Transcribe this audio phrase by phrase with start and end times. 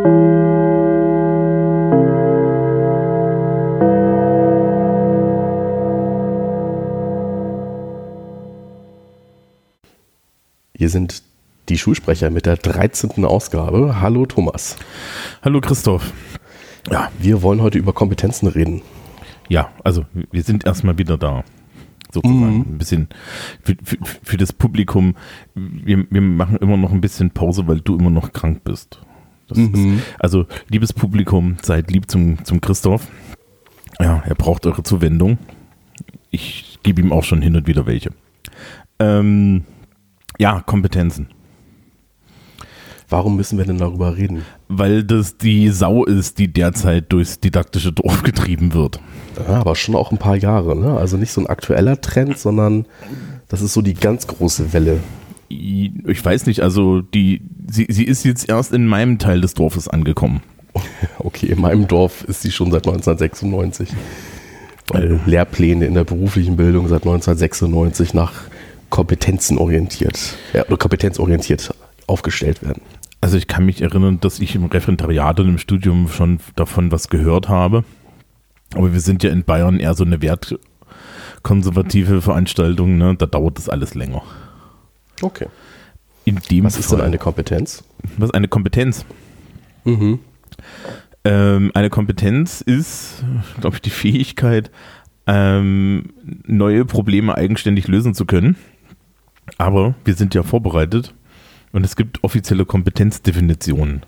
[0.00, 0.08] Hier
[10.88, 11.22] sind
[11.68, 13.26] die Schulsprecher mit der 13.
[13.26, 14.00] Ausgabe.
[14.00, 14.76] Hallo Thomas.
[15.42, 16.14] Hallo Christoph.
[16.90, 18.80] Ja, wir wollen heute über Kompetenzen reden.
[19.50, 21.44] Ja, also wir sind erstmal wieder da.
[22.10, 22.60] Sozusagen mhm.
[22.60, 23.08] ein bisschen
[23.62, 25.14] für, für, für, das Publikum.
[25.54, 29.02] Wir, wir machen immer noch ein bisschen Pause, weil du immer noch krank bist.
[29.56, 29.98] Mhm.
[29.98, 33.06] Ist, also, liebes Publikum, seid lieb zum, zum Christoph.
[33.98, 35.38] Ja, er braucht eure Zuwendung.
[36.30, 38.10] Ich gebe ihm auch schon hin und wieder welche.
[38.98, 39.64] Ähm,
[40.38, 41.28] ja, Kompetenzen.
[43.10, 44.44] Warum müssen wir denn darüber reden?
[44.68, 49.00] Weil das die Sau ist, die derzeit durchs didaktische Dorf getrieben wird.
[49.36, 50.96] Ja, aber schon auch ein paar Jahre, ne?
[50.96, 52.86] Also nicht so ein aktueller Trend, sondern
[53.48, 55.00] das ist so die ganz große Welle.
[55.50, 59.88] Ich weiß nicht, also die, sie, sie ist jetzt erst in meinem Teil des Dorfes
[59.88, 60.42] angekommen.
[61.18, 63.90] Okay, in meinem Dorf ist sie schon seit 1996.
[64.88, 68.32] Weil Lehrpläne in der beruflichen Bildung seit 1996 nach
[68.88, 71.74] Kompetenzen orientiert, ja, oder kompetenzorientiert
[72.06, 72.82] aufgestellt werden.
[73.20, 77.08] Also ich kann mich erinnern, dass ich im Referendariat und im Studium schon davon was
[77.08, 77.84] gehört habe.
[78.74, 83.14] Aber wir sind ja in Bayern eher so eine wertkonservative Veranstaltung, ne?
[83.16, 84.22] da dauert das alles länger.
[85.22, 85.46] Okay.
[86.62, 87.84] was ist denn eine Kompetenz?
[88.16, 89.04] Was ist eine Kompetenz?
[89.84, 90.20] Mhm.
[91.24, 93.24] Ähm, eine Kompetenz ist,
[93.60, 94.70] glaube ich, die Fähigkeit,
[95.26, 96.10] ähm,
[96.46, 98.56] neue Probleme eigenständig lösen zu können.
[99.58, 101.14] Aber wir sind ja vorbereitet
[101.72, 104.02] und es gibt offizielle Kompetenzdefinitionen.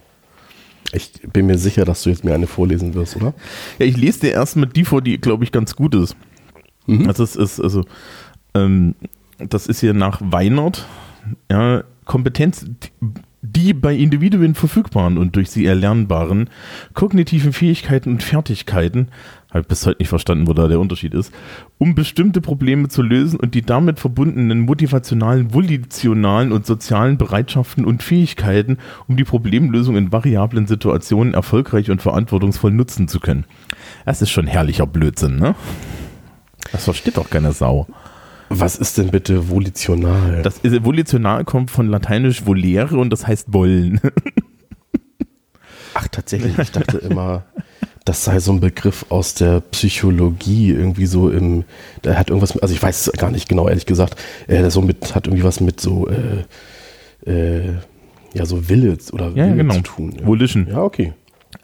[0.93, 3.35] Ich bin mir sicher, dass du jetzt mir eine vorlesen wirst, oder?
[3.79, 6.17] Ja, ich lese dir erstmal die vor, die, glaube ich, ganz gut ist.
[6.87, 7.09] Mhm.
[7.09, 7.85] Also, es ist, also,
[8.55, 8.95] ähm,
[9.49, 10.87] das ist hier nach Weinert,
[11.51, 12.67] ja, Kompetenz,
[13.43, 16.49] die bei Individuen verfügbaren und durch sie erlernbaren
[16.95, 19.09] kognitiven Fähigkeiten und Fertigkeiten
[19.53, 21.33] habe bis heute nicht verstanden, wo da der Unterschied ist,
[21.79, 28.03] um bestimmte Probleme zu lösen und die damit verbundenen motivationalen, volitionalen und sozialen Bereitschaften und
[28.03, 28.79] Fähigkeiten,
[29.09, 33.45] um die Problemlösung in variablen Situationen erfolgreich und verantwortungsvoll nutzen zu können.
[34.07, 35.55] Das ist schon herrlicher Blödsinn, ne?
[36.71, 37.87] Das versteht doch keine Sau.
[38.55, 40.43] Was ist denn bitte volitional?
[40.43, 44.01] Das ist, volitional kommt von lateinisch volere und das heißt wollen.
[45.95, 46.59] Ach, tatsächlich.
[46.59, 47.45] Ich dachte immer,
[48.05, 51.65] das sei so ein Begriff aus der Psychologie, irgendwie so im,
[52.05, 54.17] der hat irgendwas, also ich weiß es gar nicht genau, ehrlich gesagt,
[54.49, 57.75] äh, so mit, hat irgendwie was mit so, äh, äh,
[58.35, 59.75] ja, so Wille oder ja, Wille genau.
[59.75, 60.15] zu tun.
[60.19, 60.27] Ja.
[60.27, 60.67] Volition.
[60.69, 61.13] Ja, okay.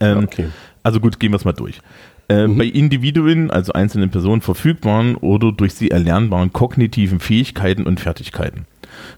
[0.01, 0.49] Ähm, okay.
[0.83, 1.81] Also gut, gehen wir es mal durch.
[2.29, 2.59] Äh, mhm.
[2.59, 8.67] Bei Individuen, also einzelnen Personen, verfügbaren oder durch sie erlernbaren kognitiven Fähigkeiten und Fertigkeiten.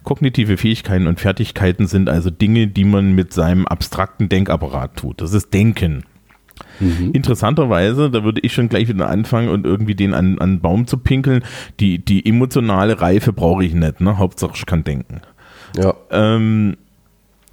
[0.04, 5.20] Kognitive Fähigkeiten und Fertigkeiten sind also Dinge, die man mit seinem abstrakten Denkapparat tut.
[5.20, 6.04] Das ist Denken.
[6.78, 7.10] Mhm.
[7.12, 10.86] Interessanterweise, da würde ich schon gleich wieder anfangen und irgendwie den an, an einen Baum
[10.86, 11.42] zu pinkeln.
[11.80, 14.18] Die, die emotionale Reife brauche ich nicht, ne?
[14.18, 15.22] Hauptsache ich kann denken.
[15.76, 15.94] Ja.
[16.10, 16.76] Ähm,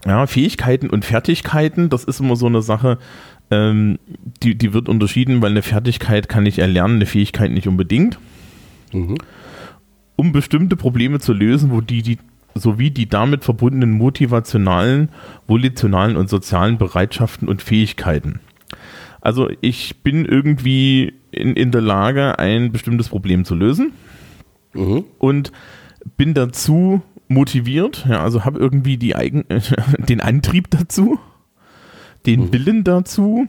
[0.06, 2.98] ja, Fähigkeiten und Fertigkeiten, das ist immer so eine Sache,
[3.52, 4.00] ähm,
[4.44, 8.20] die, die wird unterschieden, weil eine Fertigkeit kann ich erlernen, eine Fähigkeit nicht unbedingt.
[8.94, 9.18] Mhm.
[10.16, 12.18] Um bestimmte Probleme zu lösen, wo die, die
[12.56, 15.10] sowie die damit verbundenen motivationalen,
[15.48, 18.40] volitionalen und sozialen Bereitschaften und Fähigkeiten.
[19.22, 23.92] Also ich bin irgendwie in, in der Lage, ein bestimmtes Problem zu lösen
[24.74, 25.04] mhm.
[25.20, 25.52] und
[26.16, 29.46] bin dazu motiviert, ja, also habe irgendwie die eigen,
[29.98, 31.20] den Antrieb dazu,
[32.26, 32.54] den mhm.
[32.54, 33.48] Willen dazu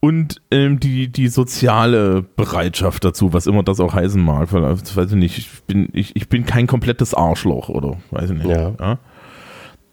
[0.00, 4.52] und ähm, die, die soziale Bereitschaft dazu, was immer das auch heißen mag.
[4.52, 8.48] Weiß ich nicht, ich bin, ich, ich bin kein komplettes Arschloch oder weiß ich nicht.
[8.48, 8.72] Ja.
[8.80, 8.98] ja.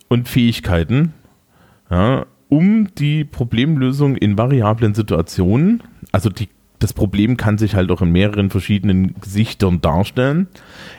[0.08, 1.14] Und Fähigkeiten,
[1.92, 5.84] ja, um die Problemlösung in variablen Situationen,
[6.14, 6.48] also die,
[6.80, 10.48] das Problem kann sich halt auch in mehreren verschiedenen Gesichtern darstellen,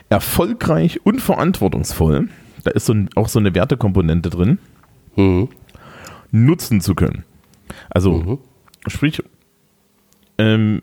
[0.09, 2.27] erfolgreich und verantwortungsvoll,
[2.63, 4.59] da ist so ein, auch so eine Wertekomponente drin,
[5.15, 5.49] mhm.
[6.31, 7.23] Nutzen zu können.
[7.89, 8.37] Also, mhm.
[8.87, 9.21] sprich,
[10.37, 10.79] ähm,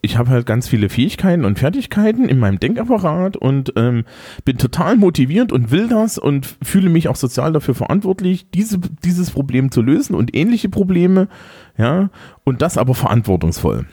[0.00, 4.04] ich habe halt ganz viele Fähigkeiten und Fertigkeiten in meinem Denkapparat und ähm,
[4.44, 9.30] bin total motiviert und will das und fühle mich auch sozial dafür verantwortlich, diese, dieses
[9.30, 11.28] Problem zu lösen und ähnliche Probleme,
[11.76, 12.10] ja,
[12.44, 13.86] und das aber verantwortungsvoll.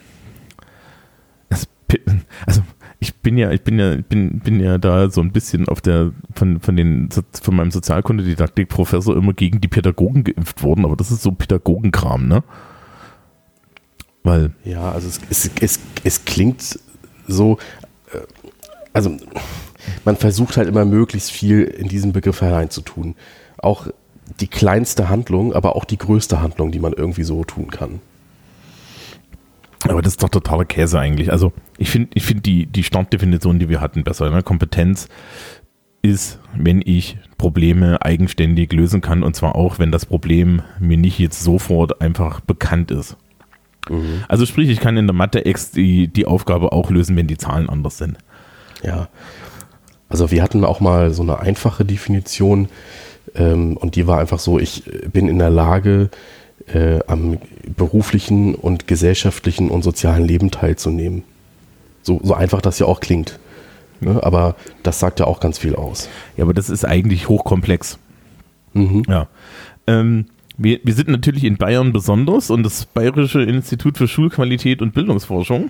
[1.50, 1.68] Das,
[2.46, 2.62] also
[3.00, 6.12] ich bin ja, ich bin ja, bin, bin ja da so ein bisschen auf der
[6.34, 7.10] von, von den
[7.42, 12.44] von meinem Sozialkundedidaktik-Professor immer gegen die Pädagogen geimpft worden, aber das ist so Pädagogenkram, ne?
[14.24, 16.80] Weil ja, also es, es, es, es klingt
[17.28, 17.58] so,
[18.12, 18.20] äh,
[18.94, 19.18] also
[20.04, 23.16] man versucht halt immer möglichst viel in diesen Begriff hereinzutun.
[23.58, 23.88] Auch
[24.40, 28.00] die kleinste Handlung, aber auch die größte Handlung, die man irgendwie so tun kann.
[29.88, 31.32] Aber das ist doch totaler Käse eigentlich.
[31.32, 34.30] Also ich finde ich find die, die Startdefinition, die wir hatten, besser.
[34.30, 34.44] Ne?
[34.44, 35.08] Kompetenz
[36.02, 41.20] ist, wenn ich Probleme eigenständig lösen kann und zwar auch, wenn das Problem mir nicht
[41.20, 43.18] jetzt sofort einfach bekannt ist.
[43.90, 44.24] Mhm.
[44.28, 47.70] Also sprich, ich kann in der Mathe-Ex die, die Aufgabe auch lösen, wenn die Zahlen
[47.70, 48.18] anders sind.
[48.84, 49.10] Ja,
[50.10, 52.70] also wir hatten auch mal so eine einfache Definition
[53.34, 56.10] ähm, und die war einfach so, ich bin in der Lage,
[56.68, 57.38] äh, am
[57.76, 61.24] beruflichen und gesellschaftlichen und sozialen Leben teilzunehmen.
[62.02, 63.40] So, so einfach das ja auch klingt.
[64.00, 64.22] Ne?
[64.24, 66.10] Aber das sagt ja auch ganz viel aus.
[66.38, 67.98] Ja, aber das ist eigentlich hochkomplex.
[68.74, 69.04] Mhm.
[69.08, 69.28] Ja.
[69.88, 70.26] Ähm,
[70.58, 75.70] wir, wir sind natürlich in Bayern besonders und das Bayerische Institut für Schulqualität und Bildungsforschung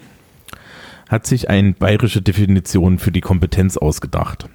[1.09, 4.47] hat sich eine bayerische Definition für die Kompetenz ausgedacht.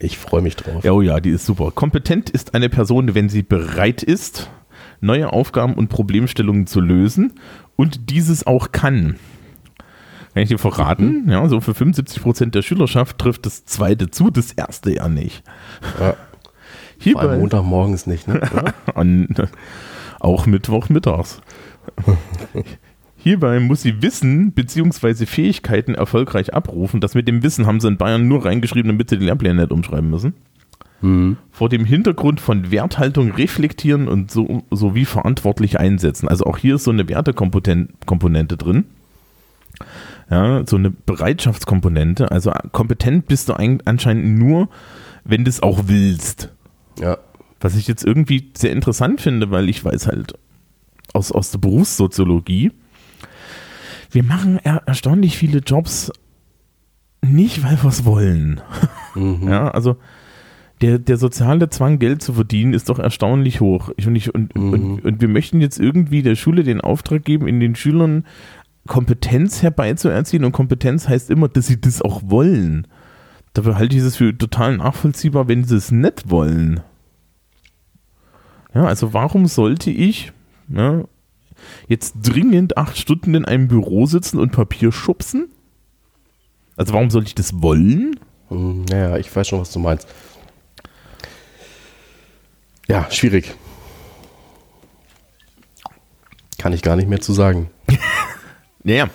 [0.00, 0.84] Ich freue mich drauf.
[0.84, 1.70] Ja, oh ja, die ist super.
[1.70, 4.50] Kompetent ist eine Person, wenn sie bereit ist,
[5.00, 7.32] neue Aufgaben und Problemstellungen zu lösen
[7.76, 9.16] und dieses auch kann.
[10.34, 11.24] Kann ich dir verraten?
[11.24, 11.30] Mhm.
[11.30, 15.42] Ja, so für 75 Prozent der Schülerschaft trifft das zweite zu, das erste ja nicht.
[16.00, 16.14] Ja.
[17.00, 18.40] Hierbei, Vor allem Montagmorgens nicht, ne?
[18.94, 19.28] An,
[20.20, 21.40] auch Mittwochmittags.
[23.16, 25.26] Hierbei muss sie Wissen bzw.
[25.26, 27.00] Fähigkeiten erfolgreich abrufen.
[27.00, 29.72] Das mit dem Wissen haben sie in Bayern nur reingeschrieben, damit sie die Lehrpläne nicht
[29.72, 30.34] umschreiben müssen.
[31.00, 31.36] Mhm.
[31.50, 36.28] Vor dem Hintergrund von Werthaltung reflektieren und so, sowie verantwortlich einsetzen.
[36.28, 38.84] Also auch hier ist so eine Wertekomponente drin.
[40.30, 42.30] Ja, so eine Bereitschaftskomponente.
[42.30, 44.68] Also kompetent bist du anscheinend nur,
[45.24, 46.50] wenn du es auch willst.
[47.00, 47.18] Ja.
[47.60, 50.34] Was ich jetzt irgendwie sehr interessant finde, weil ich weiß halt
[51.12, 52.72] aus, aus der Berufssoziologie,
[54.10, 56.10] wir machen er erstaunlich viele Jobs
[57.20, 58.60] nicht, weil wir es wollen.
[59.14, 59.48] Mhm.
[59.48, 59.96] Ja, also
[60.80, 63.90] der, der soziale Zwang, Geld zu verdienen, ist doch erstaunlich hoch.
[63.96, 64.72] Ich, und, ich, und, mhm.
[64.72, 68.24] und, und wir möchten jetzt irgendwie der Schule den Auftrag geben, in den Schülern
[68.86, 70.44] Kompetenz herbeizuerziehen.
[70.44, 72.86] Und Kompetenz heißt immer, dass sie das auch wollen.
[73.54, 76.80] Dafür halte ich es für total nachvollziehbar, wenn sie es nicht wollen.
[78.74, 80.32] Ja, also warum sollte ich
[80.68, 81.04] ja,
[81.88, 85.48] jetzt dringend acht Stunden in einem Büro sitzen und Papier schubsen?
[86.76, 88.20] Also warum sollte ich das wollen?
[88.50, 90.06] Naja, hm, ich weiß schon, was du meinst.
[92.88, 93.54] Ja, schwierig.
[96.58, 97.70] Kann ich gar nicht mehr zu sagen.
[98.84, 99.08] ja,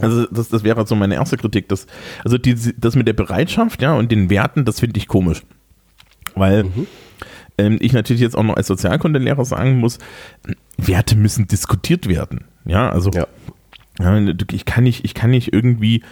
[0.00, 1.68] also das, das wäre so meine erste Kritik.
[1.68, 1.86] Das,
[2.24, 5.42] also die, das mit der Bereitschaft ja, und den Werten, das finde ich komisch.
[6.34, 6.86] Weil mhm.
[7.58, 9.98] ähm, ich natürlich jetzt auch noch als Sozialkundelehrer sagen muss,
[10.76, 12.44] Werte müssen diskutiert werden.
[12.64, 13.26] Ja, also ja.
[13.98, 14.18] Ja,
[14.50, 16.02] ich, kann nicht, ich kann nicht irgendwie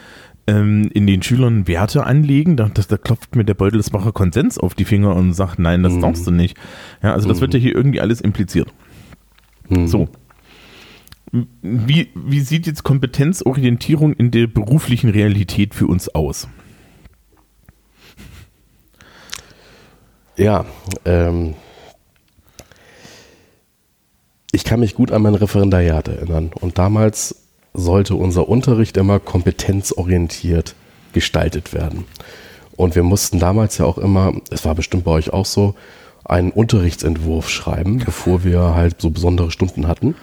[0.46, 4.75] ähm, in den Schülern Werte anlegen, da, da, da klopft mir der Beutelsbacher Konsens auf
[4.75, 6.00] die Finger und sagt, nein, das mhm.
[6.00, 6.56] darfst du nicht.
[7.02, 7.42] Ja, also das mhm.
[7.42, 8.72] wird ja hier irgendwie alles impliziert.
[9.69, 9.87] Mhm.
[9.87, 10.08] So.
[11.62, 16.48] Wie, wie sieht jetzt Kompetenzorientierung in der beruflichen Realität für uns aus?
[20.37, 20.64] Ja,
[21.04, 21.54] ähm,
[24.52, 26.50] ich kann mich gut an mein Referendariat erinnern.
[26.58, 30.75] Und damals sollte unser Unterricht immer kompetenzorientiert
[31.12, 32.05] gestaltet werden.
[32.76, 35.75] Und wir mussten damals ja auch immer, es war bestimmt bei euch auch so,
[36.25, 40.14] einen Unterrichtsentwurf schreiben, bevor wir halt so besondere Stunden hatten.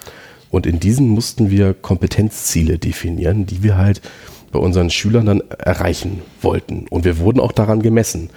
[0.49, 4.01] Und in diesen mussten wir Kompetenzziele definieren, die wir halt
[4.51, 6.87] bei unseren Schülern dann erreichen wollten.
[6.89, 8.29] Und wir wurden auch daran gemessen.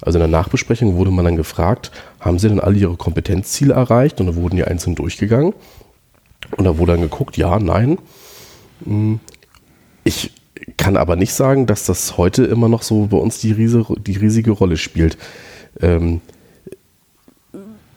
[0.00, 1.90] Also in der Nachbesprechung wurde man dann gefragt,
[2.20, 4.20] haben sie denn alle ihre Kompetenzziele erreicht?
[4.20, 5.52] Und da wurden die einzeln durchgegangen.
[6.56, 7.98] Und da wurde dann geguckt, ja, nein.
[10.04, 10.32] Ich
[10.76, 14.16] kann aber nicht sagen, dass das heute immer noch so bei uns die, riese, die
[14.16, 15.16] riesige Rolle spielt.
[15.80, 16.20] Ähm,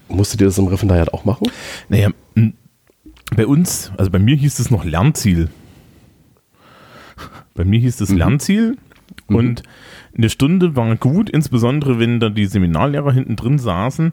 [0.08, 1.48] musstet ihr das im Referendariat auch machen?
[1.90, 2.10] Naja,
[3.36, 5.50] bei uns, also bei mir hieß es noch Lernziel.
[7.54, 8.18] Bei mir hieß es mhm.
[8.18, 8.78] Lernziel
[9.28, 9.36] mhm.
[9.36, 9.64] und
[10.18, 14.12] eine Stunde war gut, insbesondere wenn da die Seminarlehrer hinten drin saßen.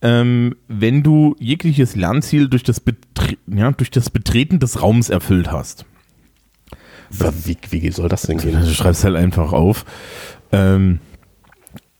[0.00, 5.50] Ähm, wenn du jegliches Lernziel durch das, Betre ja, durch das Betreten des Raums erfüllt
[5.50, 5.86] hast.
[7.10, 8.60] Wie, wie soll das denn gehen?
[8.60, 9.84] Du schreibst halt einfach auf.
[10.52, 11.00] Ähm,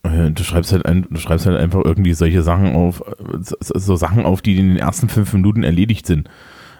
[0.02, 3.02] äh, du schreibst halt, ein, du schreibst halt einfach irgendwie solche Sachen auf,
[3.40, 6.28] so, so, Sachen auf, die in den ersten fünf Minuten erledigt sind.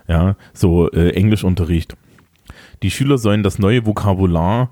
[0.07, 1.97] Ja, so äh, Englischunterricht.
[2.83, 4.71] Die Schüler sollen das neue Vokabular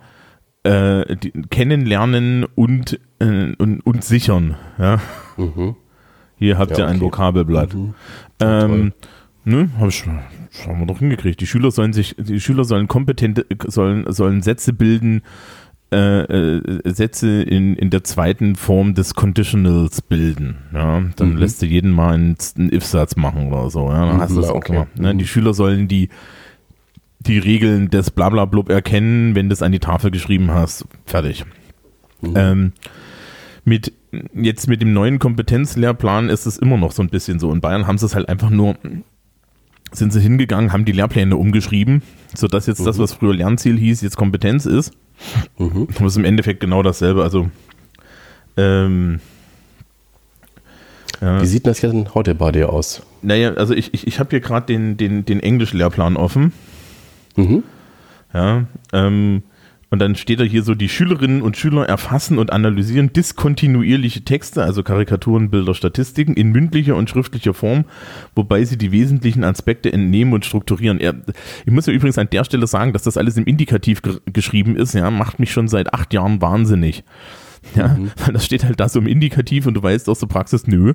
[0.63, 4.57] äh, die, kennenlernen und, äh, und, und sichern.
[4.79, 5.01] Ja.
[5.37, 5.77] Mhm.
[6.39, 7.75] Hier habt ja, ihr ein Vokabelblatt.
[7.75, 7.95] Mhm.
[8.41, 8.93] Ähm,
[9.47, 11.41] ne, hab ich, haben wir doch hingekriegt.
[11.41, 15.23] Die Schüler sollen sich, die Schüler sollen kompetente, sollen, sollen Sätze bilden,
[15.93, 20.57] äh, äh, Sätze in, in der zweiten Form des Conditionals bilden.
[20.75, 21.37] Ja, dann Mhm.
[21.37, 23.89] lässt du jeden mal einen, einen If-Satz machen oder so.
[23.89, 24.85] Ja, dann hast du Mhm, das auch okay.
[24.99, 25.15] Ne?
[25.15, 25.19] Mhm.
[25.19, 26.09] Die Schüler sollen die,
[27.21, 30.87] die Regeln des Blablablub erkennen, wenn du es an die Tafel geschrieben hast.
[31.07, 31.45] Fertig.
[32.21, 32.33] Mhm.
[32.35, 32.73] Ähm,
[33.65, 33.93] mit,
[34.35, 37.53] jetzt mit dem neuen Kompetenzlehrplan ist es immer noch so ein bisschen so.
[37.53, 38.77] In Bayern haben sie es halt einfach nur,
[39.93, 42.03] sind sie hingegangen, haben die Lehrpläne umgeschrieben,
[42.35, 44.93] sodass jetzt das, was früher Lernziel hieß, jetzt Kompetenz ist.
[45.59, 45.89] Mhm.
[45.93, 47.23] Das ist im Endeffekt genau dasselbe.
[47.23, 47.49] Also,
[48.57, 49.21] ähm,
[51.21, 53.03] ja, Wie sieht das jetzt heute bei dir aus?
[53.23, 56.53] naja, also ich, ich, ich habe hier gerade den, den, den Englisch-Lehrplan offen.
[57.37, 57.63] Mhm.
[58.35, 59.43] Ja, ähm,
[59.91, 64.65] und dann steht da hier so, die Schülerinnen und Schüler erfassen und analysieren diskontinuierliche Texte,
[64.65, 67.85] also Karikaturen, Bilder, Statistiken in mündlicher und schriftlicher Form,
[68.35, 71.01] wobei sie die wesentlichen Aspekte entnehmen und strukturieren.
[71.65, 74.77] Ich muss ja übrigens an der Stelle sagen, dass das alles im Indikativ ge geschrieben
[74.77, 77.05] ist, ja, macht mich schon seit acht Jahren wahnsinnig.
[77.75, 80.67] Ja, weil das steht halt da so im Indikativ und du weißt aus der Praxis,
[80.67, 80.95] nö.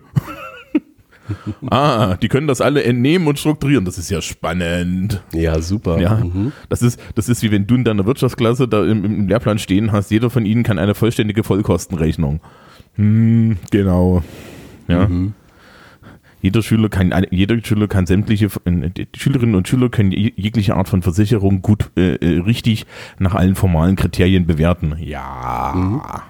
[1.69, 3.85] Ah, die können das alle entnehmen und strukturieren.
[3.85, 5.21] Das ist ja spannend.
[5.33, 5.99] Ja, super.
[5.99, 6.51] Ja, Mhm.
[6.69, 9.91] das ist, das ist wie wenn du in deiner Wirtschaftsklasse da im, im Lehrplan stehen
[9.91, 12.39] hast, jeder von ihnen kann eine vollständige Vollkostenrechnung.
[12.95, 14.23] Hm, genau.
[14.87, 15.07] Ja.
[15.07, 15.33] Mhm.
[16.43, 20.75] Jeder Schüler kann, jeder Schüler kann sämtliche, äh, die Schülerinnen und Schüler können je- jegliche
[20.75, 22.87] Art von Versicherung gut, äh, äh, richtig
[23.19, 24.95] nach allen formalen Kriterien bewerten.
[24.99, 26.23] Ja.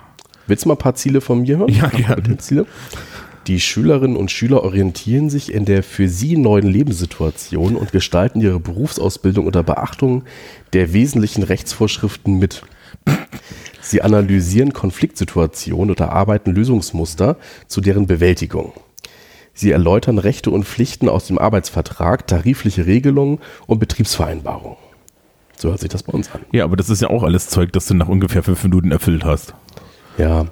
[0.47, 1.71] Willst du mal ein paar Ziele von mir hören?
[1.71, 2.15] Ja, gerne.
[2.15, 2.65] Kompetenzziele?
[3.47, 8.59] Die Schülerinnen und Schüler orientieren sich in der für sie neuen Lebenssituation und gestalten ihre
[8.59, 10.23] Berufsausbildung unter Beachtung
[10.73, 12.63] der wesentlichen Rechtsvorschriften mit.
[13.81, 18.73] Sie analysieren Konfliktsituationen und erarbeiten Lösungsmuster zu deren Bewältigung.
[19.53, 24.77] Sie erläutern Rechte und Pflichten aus dem Arbeitsvertrag, tarifliche Regelungen und Betriebsvereinbarungen.
[25.57, 26.41] So hört sich das bei uns an.
[26.51, 29.25] Ja, aber das ist ja auch alles Zeug, das du nach ungefähr fünf Minuten erfüllt
[29.25, 29.53] hast.
[30.17, 30.45] Ja,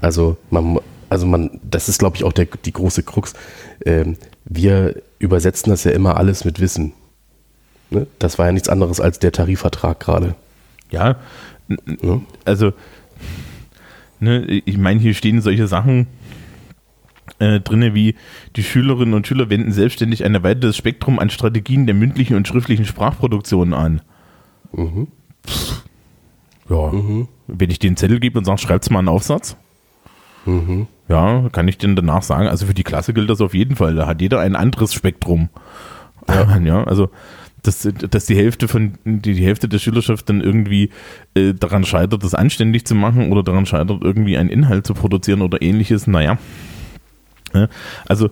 [0.00, 0.78] also man,
[1.10, 3.34] also man, das ist glaube ich auch der, die große Krux.
[3.84, 6.92] Ähm, wir übersetzen das ja immer alles mit Wissen.
[7.90, 8.06] Ne?
[8.18, 10.34] Das war ja nichts anderes als der Tarifvertrag gerade.
[10.90, 11.16] Ja,
[12.02, 12.22] Ne?
[12.44, 12.72] also,
[14.18, 16.08] ne, ich meine, hier stehen solche Sachen
[17.38, 18.16] äh, drinne wie
[18.56, 22.84] die Schülerinnen und Schüler wenden selbstständig ein erweitertes Spektrum an Strategien der mündlichen und schriftlichen
[22.84, 24.02] Sprachproduktion an.
[24.72, 25.08] Mhm.
[26.68, 26.92] Ja.
[27.46, 29.56] Wenn ich den Zettel gebe und sage, schreibt's mal einen Aufsatz,
[30.46, 30.86] Mhm.
[31.08, 33.94] ja, kann ich denn danach sagen, also für die Klasse gilt das auf jeden Fall.
[33.94, 35.48] Da hat jeder ein anderes Spektrum.
[36.28, 37.10] Ja, ja also
[37.62, 40.90] dass, dass die Hälfte von die, die Hälfte der Schülerschaft dann irgendwie
[41.34, 45.42] äh, daran scheitert, das anständig zu machen oder daran scheitert, irgendwie einen Inhalt zu produzieren
[45.42, 46.38] oder ähnliches, naja.
[47.52, 47.68] Ja,
[48.08, 48.30] also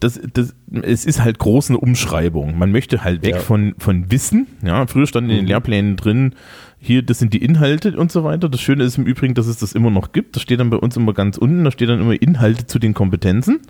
[0.00, 2.58] das, das, es ist halt groß eine Umschreibung.
[2.58, 3.40] Man möchte halt weg Ja.
[3.40, 4.48] von, von Wissen.
[4.64, 5.48] Ja, früher stand in den Mhm.
[5.48, 6.34] Lehrplänen drin,
[6.82, 8.48] hier, das sind die Inhalte und so weiter.
[8.48, 10.36] Das Schöne ist im Übrigen, dass es das immer noch gibt.
[10.36, 12.92] Das steht dann bei uns immer ganz unten, da steht dann immer Inhalte zu den
[12.92, 13.60] Kompetenzen.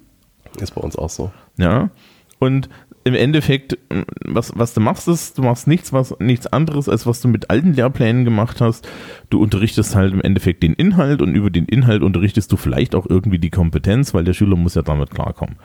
[0.60, 1.30] Ist bei uns auch so.
[1.58, 1.90] Ja.
[2.38, 2.68] Und
[3.04, 7.06] im Endeffekt, m, was, was du machst, ist, du machst nichts, was, nichts anderes, als
[7.06, 8.88] was du mit alten Lehrplänen gemacht hast.
[9.28, 13.06] Du unterrichtest halt im Endeffekt den Inhalt und über den Inhalt unterrichtest du vielleicht auch
[13.08, 15.56] irgendwie die Kompetenz, weil der Schüler muss ja damit klarkommen.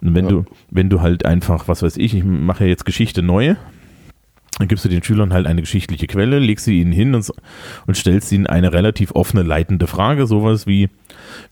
[0.00, 0.30] Und wenn Ja.
[0.30, 3.56] du, wenn du halt einfach, was weiß ich, ich mache ja jetzt Geschichte neu,
[4.58, 7.32] dann gibst du den Schülern halt eine geschichtliche Quelle, legst sie ihnen hin und,
[7.86, 10.88] und stellst ihnen eine relativ offene, leitende Frage, sowas wie,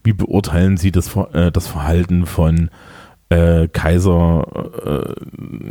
[0.02, 2.70] wie beurteilen sie das, äh, das Verhalten von
[3.28, 5.14] äh, Kaiser,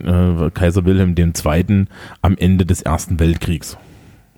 [0.06, 1.86] äh, äh, Kaiser Wilhelm II.
[2.22, 3.78] am Ende des Ersten Weltkriegs.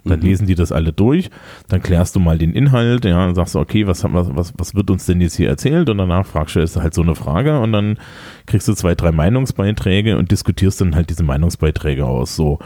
[0.07, 0.25] Dann Mhm.
[0.25, 1.29] lesen die das alle durch,
[1.67, 4.75] dann klärst du mal den Inhalt, ja, und sagst du, okay, was, wir- was, was
[4.75, 5.89] wird uns denn jetzt hier erzählt?
[5.89, 7.97] Und danach fragst du, ist halt so eine Frage und dann
[8.45, 12.35] kriegst du zwei, drei Meinungsbeiträge und diskutierst dann halt diese Meinungsbeiträge aus.
[12.35, 12.59] So,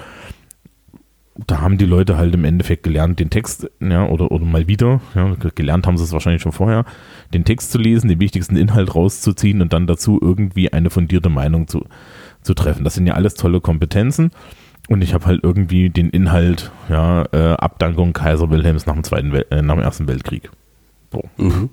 [1.48, 5.00] da haben die Leute halt im Endeffekt gelernt, den Text, ja, oder, oder mal wieder,
[5.15, 6.86] ja, gelernt haben sie es wahrscheinlich schon vorher,
[7.33, 11.67] den Text zu lesen, den wichtigsten Inhalt rauszuziehen und dann dazu irgendwie eine fundierte Meinung
[11.67, 11.86] zu,
[12.43, 12.83] zu treffen.
[12.83, 14.31] Das sind ja alles tolle Kompetenzen.
[14.90, 19.32] Und ich habe halt irgendwie den Inhalt, ja, äh, Abdankung Kaiser Wilhelms nach dem Zweiten
[19.32, 20.50] Wel äh, nach dem Ersten Weltkrieg.
[21.12, 21.24] So.
[21.38, 21.70] Mhm.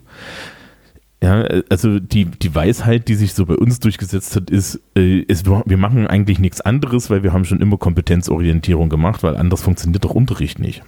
[1.21, 5.47] Ja, also die, die Weisheit, die sich so bei uns durchgesetzt hat, ist, äh, ist,
[5.47, 10.05] wir machen eigentlich nichts anderes, weil wir haben schon immer Kompetenzorientierung gemacht, weil anders funktioniert
[10.05, 10.83] doch Unterricht nicht.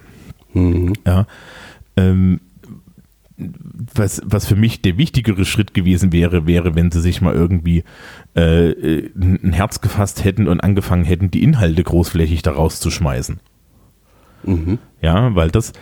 [0.53, 0.93] Mhm.
[1.05, 1.27] Ja.
[1.97, 2.39] Ähm,
[3.93, 7.83] was, was für mich der wichtigere Schritt gewesen wäre, wäre, wenn sie sich mal irgendwie
[8.35, 13.39] äh, äh, ein Herz gefasst hätten und angefangen hätten, die Inhalte großflächig da rauszuschmeißen.
[14.43, 14.79] Mhm.
[15.01, 15.73] Ja, weil das,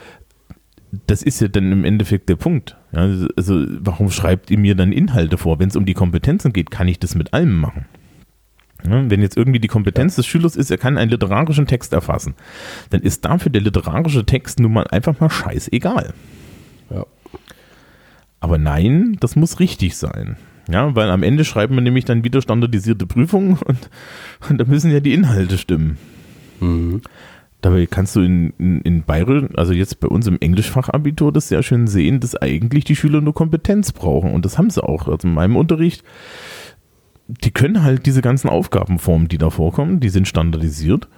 [1.07, 2.77] das ist ja dann im Endeffekt der Punkt.
[2.91, 3.01] Ja,
[3.35, 5.59] also, warum schreibt ihr mir dann Inhalte vor?
[5.59, 7.85] Wenn es um die Kompetenzen geht, kann ich das mit allem machen.
[8.85, 12.35] Ja, wenn jetzt irgendwie die Kompetenz des Schülers ist, er kann einen literarischen Text erfassen,
[12.89, 16.13] dann ist dafür der literarische Text nun mal einfach mal scheißegal.
[16.89, 17.05] Ja.
[18.39, 20.37] Aber nein, das muss richtig sein.
[20.69, 23.89] Ja, weil am Ende schreiben wir nämlich dann wieder standardisierte Prüfungen und,
[24.49, 25.97] und da müssen ja die Inhalte stimmen.
[26.59, 27.01] Mhm.
[27.61, 31.61] Dabei kannst du in, in, in Bayern, also jetzt bei uns im Englischfachabitur, das sehr
[31.61, 34.31] schön sehen, dass eigentlich die Schüler nur Kompetenz brauchen.
[34.31, 35.09] Und das haben sie auch.
[35.09, 36.03] Also in meinem Unterricht,
[37.27, 41.09] die können halt diese ganzen Aufgabenformen, die da vorkommen, die sind standardisiert.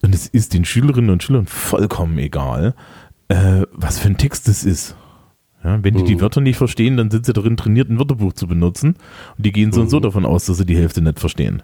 [0.00, 2.74] Und es ist den Schülerinnen und Schülern vollkommen egal,
[3.28, 4.96] äh, was für ein Text das ist.
[5.66, 6.20] Ja, wenn die die Mhm.
[6.20, 8.94] Wörter nicht verstehen, dann sind sie darin trainiert, ein Wörterbuch zu benutzen.
[9.36, 10.02] Und die gehen so und so Mhm.
[10.02, 11.62] davon aus, dass sie die Hälfte nicht verstehen.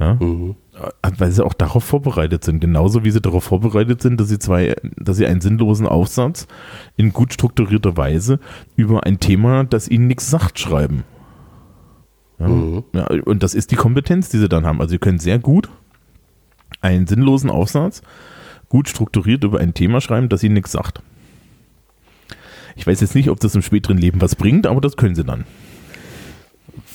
[0.00, 0.14] Ja?
[0.14, 0.56] Mhm.
[1.18, 2.60] weil sie auch darauf vorbereitet sind.
[2.60, 6.46] Genauso wie sie darauf vorbereitet sind, dass sie zwei, dass sie einen sinnlosen Aufsatz
[6.98, 8.38] in gut strukturierter Weise
[8.74, 11.04] über ein Thema, das ihnen nichts sagt, schreiben.
[12.38, 12.84] Ja, Mhm.
[12.92, 14.80] ja, und das ist die Kompetenz, die sie dann haben.
[14.80, 15.70] Also sie können sehr gut
[16.82, 18.02] einen sinnlosen Aufsatz
[18.68, 21.00] gut strukturiert über ein Thema schreiben, das ihnen nichts sagt.
[22.76, 25.24] Ich weiß jetzt nicht, ob das im späteren Leben was bringt, aber das können sie
[25.24, 25.44] dann.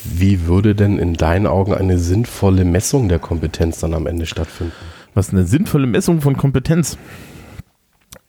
[0.03, 4.73] Wie würde denn in deinen Augen eine sinnvolle Messung der Kompetenz dann am Ende stattfinden?
[5.13, 6.97] Was eine sinnvolle Messung von Kompetenz.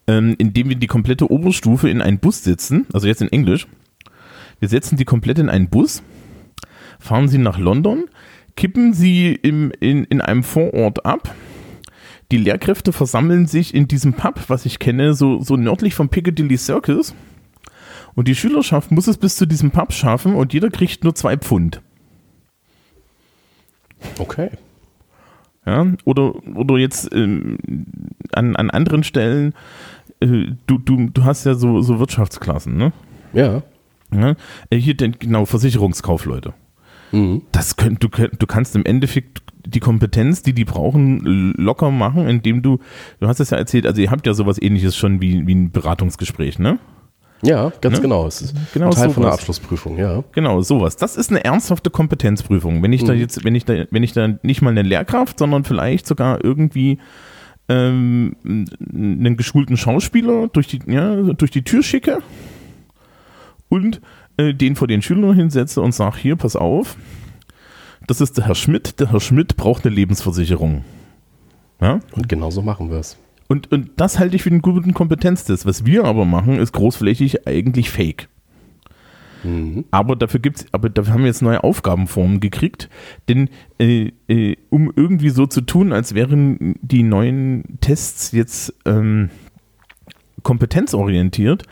[0.06, 3.68] Ähm, indem wir die komplette Oberstufe in einen Bus setzen, also jetzt in Englisch.
[4.58, 6.02] Wir setzen die komplett in einen Bus,
[6.98, 8.06] fahren sie nach London,
[8.56, 11.34] kippen sie im, in, in einem Vorort ab.
[12.32, 16.56] Die Lehrkräfte versammeln sich in diesem Pub, was ich kenne, so, so nördlich vom Piccadilly
[16.56, 17.14] Circus.
[18.14, 21.36] Und die Schülerschaft muss es bis zu diesem Pub schaffen und jeder kriegt nur zwei
[21.36, 21.80] Pfund.
[24.18, 24.50] Okay.
[25.64, 27.56] Ja, oder, oder jetzt ähm,
[28.32, 29.54] an, an anderen Stellen,
[30.20, 32.92] äh, du, du, du hast ja so, so Wirtschaftsklassen, ne?
[33.32, 33.62] Ja.
[34.12, 34.34] Ja,
[34.70, 36.52] äh, hier denn, genau, Versicherungskaufleute.
[37.12, 37.42] Mhm.
[37.52, 42.26] Das könnt, du, könnt- du kannst im Endeffekt die Kompetenz, die die brauchen, locker machen,
[42.28, 42.78] indem du,
[43.20, 45.70] du hast es ja erzählt, also ihr habt ja sowas ähnliches schon wie, wie ein
[45.70, 46.78] Beratungsgespräch, ne?
[47.44, 48.02] Ja, ganz Ne?
[48.02, 48.26] genau.
[48.26, 49.34] Es ist Genau Teil von der sowas.
[49.40, 50.22] Abschlussprüfung, ja.
[50.32, 50.96] Genau, sowas.
[50.96, 52.82] Das ist eine ernsthafte Kompetenzprüfung.
[52.82, 53.18] Wenn ich da Mhm.
[53.20, 56.98] jetzt, wenn ich da, wenn ich da nicht mal eine Lehrkraft, sondern vielleicht sogar irgendwie
[57.68, 62.18] ähm, einen geschulten Schauspieler durch die, ja, durch die Tür schicke
[63.68, 64.00] und
[64.36, 66.96] äh, den vor den Schülern hinsetze und sage, hier, pass auf,
[68.06, 69.00] das ist der Herr Schmidt.
[69.00, 70.84] Der Herr Schmidt braucht eine Lebensversicherung.
[71.80, 72.00] Ja?
[72.12, 73.16] Und genau so machen wir es.
[73.52, 75.66] Und, und das halte ich für einen guten Kompetenztest.
[75.66, 78.28] Was wir aber machen, ist großflächig eigentlich fake.
[79.44, 79.84] Mhm.
[79.90, 82.88] Aber dafür gibt's, aber dafür haben wir jetzt neue Aufgabenformen gekriegt,
[83.28, 89.28] denn äh, äh, um irgendwie so zu tun, als wären die neuen Tests jetzt ähm,
[90.42, 91.64] kompetenzorientiert,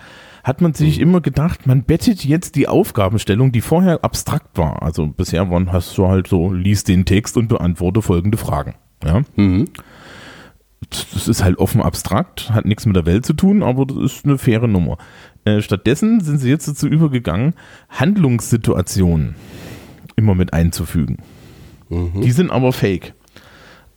[0.44, 4.82] hat man sich immer gedacht, man bettet jetzt die Aufgabenstellung, die vorher abstrakt war.
[4.82, 8.74] Also bisher waren, hast du halt so, lies den Text und beantworte folgende Fragen.
[9.02, 9.64] Ja, Mhm.
[10.88, 14.24] Das ist halt offen abstrakt, hat nichts mit der Welt zu tun, aber das ist
[14.24, 14.96] eine faire Nummer.
[15.44, 17.54] Äh, stattdessen sind sie jetzt dazu übergegangen,
[17.90, 19.34] Handlungssituationen
[20.16, 21.18] immer mit einzufügen.
[21.88, 22.22] Mhm.
[22.22, 23.14] Die sind aber fake.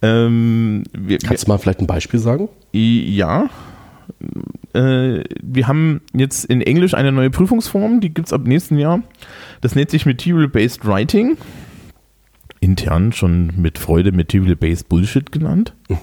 [0.02, 2.50] Ähm, wir, Kannst du mal vielleicht ein Beispiel sagen?
[2.74, 3.50] ja.
[4.74, 9.02] Äh, wir haben jetzt in Englisch eine neue Prüfungsform, die gibt es ab nächsten Jahr.
[9.62, 11.38] Das nennt sich Material-Based Writing.
[12.60, 15.74] Intern schon mit Freude Material-Based Bullshit genannt.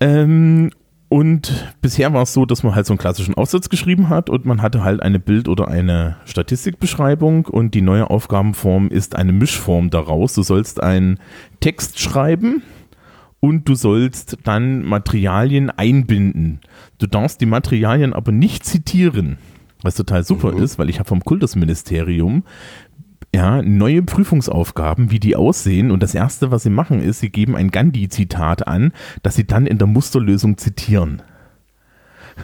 [0.00, 0.70] Ähm,
[1.08, 4.44] und bisher war es so, dass man halt so einen klassischen Aufsatz geschrieben hat und
[4.44, 9.90] man hatte halt eine Bild- oder eine Statistikbeschreibung und die neue Aufgabenform ist eine Mischform
[9.90, 10.34] daraus.
[10.34, 11.20] Du sollst einen
[11.60, 12.62] Text schreiben
[13.38, 16.60] und du sollst dann Materialien einbinden.
[16.98, 19.38] Du darfst die Materialien aber nicht zitieren,
[19.82, 20.62] was total super Mhm.
[20.62, 22.42] ist, weil ich habe vom Kultusministerium
[23.36, 25.90] ja, neue Prüfungsaufgaben, wie die aussehen.
[25.90, 29.66] Und das Erste, was sie machen, ist, sie geben ein Gandhi-Zitat an, das sie dann
[29.66, 31.22] in der Musterlösung zitieren.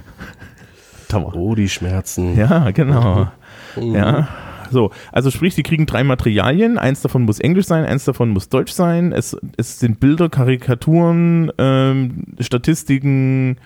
[1.14, 2.38] Oh, die Schmerzen.
[2.38, 3.28] Ja, genau.
[3.76, 3.94] Mhm.
[3.94, 4.28] Ja.
[4.70, 8.48] So, also sprich, sie kriegen drei Materialien, eins davon muss Englisch sein, eins davon muss
[8.48, 13.58] Deutsch sein, es, es sind Bilder, Karikaturen, ähm, Statistiken,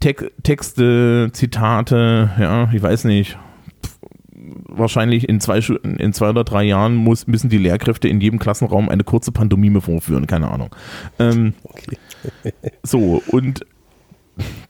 [0.00, 3.38] Tek Texte, Zitate, ja, ich weiß nicht.
[4.68, 8.88] Wahrscheinlich in zwei, in zwei oder drei Jahren muss, müssen die Lehrkräfte in jedem Klassenraum
[8.88, 10.74] eine kurze Pantomime vorführen, keine Ahnung.
[11.18, 11.96] Ähm, Okay.
[12.82, 13.66] so, und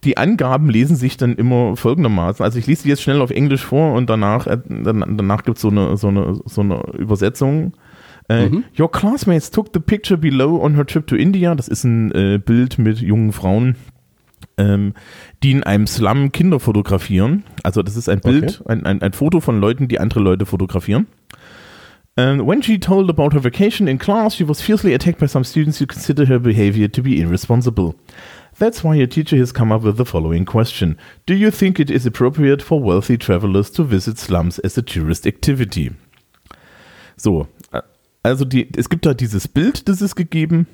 [0.05, 2.45] die Angaben lesen sich dann immer folgendermaßen.
[2.45, 5.69] Also ich lese die jetzt schnell auf Englisch vor und danach, äh, danach gibt so
[5.71, 7.73] es so eine, so eine Übersetzung.
[8.29, 8.65] Äh, Mhm.
[8.79, 11.55] Your classmates took the picture below on her trip to India.
[11.55, 13.77] Das ist ein äh, Bild mit jungen Frauen,
[14.59, 14.95] ähm,
[15.43, 17.45] die in einem Slum Kinder fotografieren.
[17.63, 21.07] Also das ist ein Bild, ein, ein, ein Foto von Leuten, die andere Leute fotografieren.
[22.17, 25.45] And when she told about her vacation in class, she was fiercely attacked by some
[25.45, 27.97] students who considered her behavior to be irresponsible.
[28.57, 31.91] That's why your teacher has come up with the following question Do you think it
[31.91, 35.91] is appropriate for wealthy travelers to visit slums as a tourist activity?
[37.17, 37.83] So, äh,
[38.23, 40.69] also die, es gibt da dieses Bild, das ist gegeben.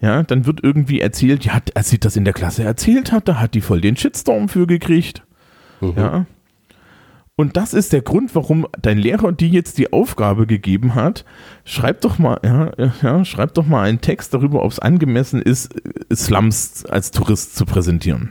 [0.00, 3.40] Ja, dann wird irgendwie erzählt, ja, als sie das in der Klasse erzählt hat, da
[3.40, 5.22] hat die voll den Shitstorm für gekriegt.
[5.80, 5.94] Mhm.
[5.96, 6.26] Ja.
[7.36, 11.24] Und das ist der Grund, warum dein Lehrer dir jetzt die Aufgabe gegeben hat,
[11.64, 12.70] schreib doch mal, ja,
[13.02, 15.74] ja, schreib doch mal einen Text darüber, ob es angemessen ist,
[16.14, 18.30] Slums als Tourist zu präsentieren.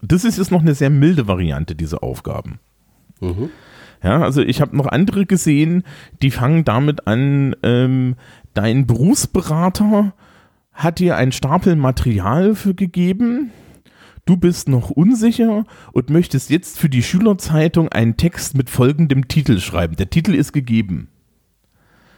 [0.00, 2.58] Das ist jetzt noch eine sehr milde Variante dieser Aufgaben.
[3.20, 3.50] Mhm.
[4.02, 5.82] Ja, also ich habe noch andere gesehen,
[6.22, 8.16] die fangen damit an, ähm,
[8.54, 10.14] dein Berufsberater
[10.76, 13.50] hat dir einen Stapel Material für gegeben,
[14.26, 19.58] du bist noch unsicher und möchtest jetzt für die Schülerzeitung einen Text mit folgendem Titel
[19.58, 19.96] schreiben.
[19.96, 21.08] Der Titel ist gegeben.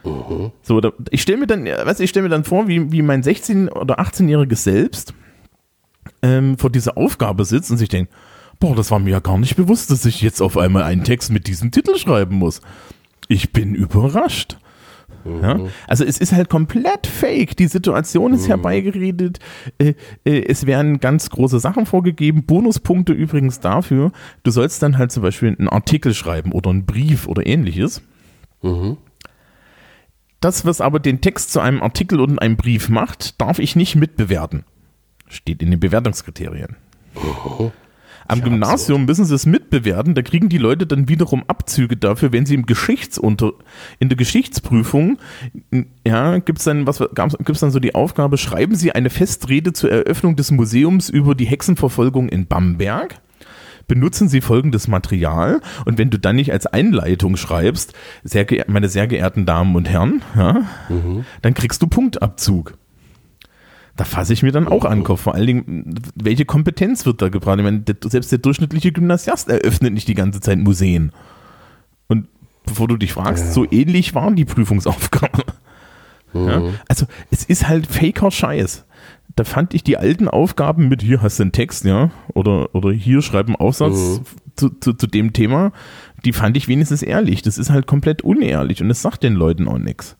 [0.03, 0.51] Mhm.
[0.61, 3.23] So, da, ich stelle mir dann, weißt, ich stelle mir dann vor, wie, wie mein
[3.23, 5.13] 16- oder 18-jähriges Selbst
[6.21, 8.11] ähm, vor dieser Aufgabe sitzt und sich denkt,
[8.59, 11.31] boah, das war mir ja gar nicht bewusst, dass ich jetzt auf einmal einen Text
[11.31, 12.61] mit diesem Titel schreiben muss.
[13.29, 14.57] Ich bin überrascht.
[15.25, 15.55] Ja?
[15.55, 15.69] Mhm.
[15.87, 17.55] Also es ist halt komplett fake.
[17.57, 18.47] Die Situation ist mhm.
[18.47, 19.39] herbeigeredet.
[19.77, 19.93] Äh,
[20.25, 22.45] äh, es werden ganz große Sachen vorgegeben.
[22.45, 24.11] Bonuspunkte übrigens dafür.
[24.43, 28.01] Du sollst dann halt zum Beispiel einen Artikel schreiben oder einen Brief oder ähnliches.
[28.61, 28.97] Mhm.
[30.39, 33.95] Das, was aber den Text zu einem Artikel und einem Brief macht, darf ich nicht
[33.95, 34.63] mitbewerten.
[35.27, 36.77] Steht in den Bewertungskriterien.
[37.15, 37.71] Mhm.
[38.29, 42.45] Am Gymnasium müssen sie es mitbewerten, da kriegen die Leute dann wiederum Abzüge dafür, wenn
[42.45, 43.53] sie im Geschichtsunter,
[43.99, 45.17] in der Geschichtsprüfung,
[46.05, 50.35] ja, gibt's dann, was, gibt's dann so die Aufgabe, schreiben Sie eine Festrede zur Eröffnung
[50.35, 53.19] des Museums über die Hexenverfolgung in Bamberg?
[53.87, 59.07] benutzen Sie folgendes Material und wenn du dann nicht als Einleitung schreibst, sehr meine sehr
[59.07, 61.25] geehrten Damen und Herren, ja, mhm.
[61.41, 62.75] dann kriegst du Punktabzug.
[63.99, 65.19] Da fasse ich mir dann auch an den Kopf.
[65.19, 67.57] Vor allen Dingen, welche Kompetenz wird da gebracht?
[67.57, 71.11] Ich meine, der, selbst der durchschnittliche Gymnasiast eröffnet nicht die ganze Zeit Museen.
[72.07, 72.29] Und
[72.65, 73.51] bevor du dich fragst, ja.
[73.51, 75.43] so ähnlich waren die Prüfungsaufgaben.
[76.31, 76.47] Mhm.
[76.47, 76.61] Ja?
[76.87, 78.85] Also, es ist halt faker Scheiß.
[79.35, 82.93] Da fand ich die alten Aufgaben mit hier hast du einen Text, ja, oder, oder
[82.93, 84.23] hier schreib einen Aufsatz mhm.
[84.55, 85.73] zu, zu, zu dem Thema,
[86.23, 87.41] die fand ich wenigstens ehrlich.
[87.41, 90.15] Das ist halt komplett unehrlich und das sagt den Leuten auch nichts.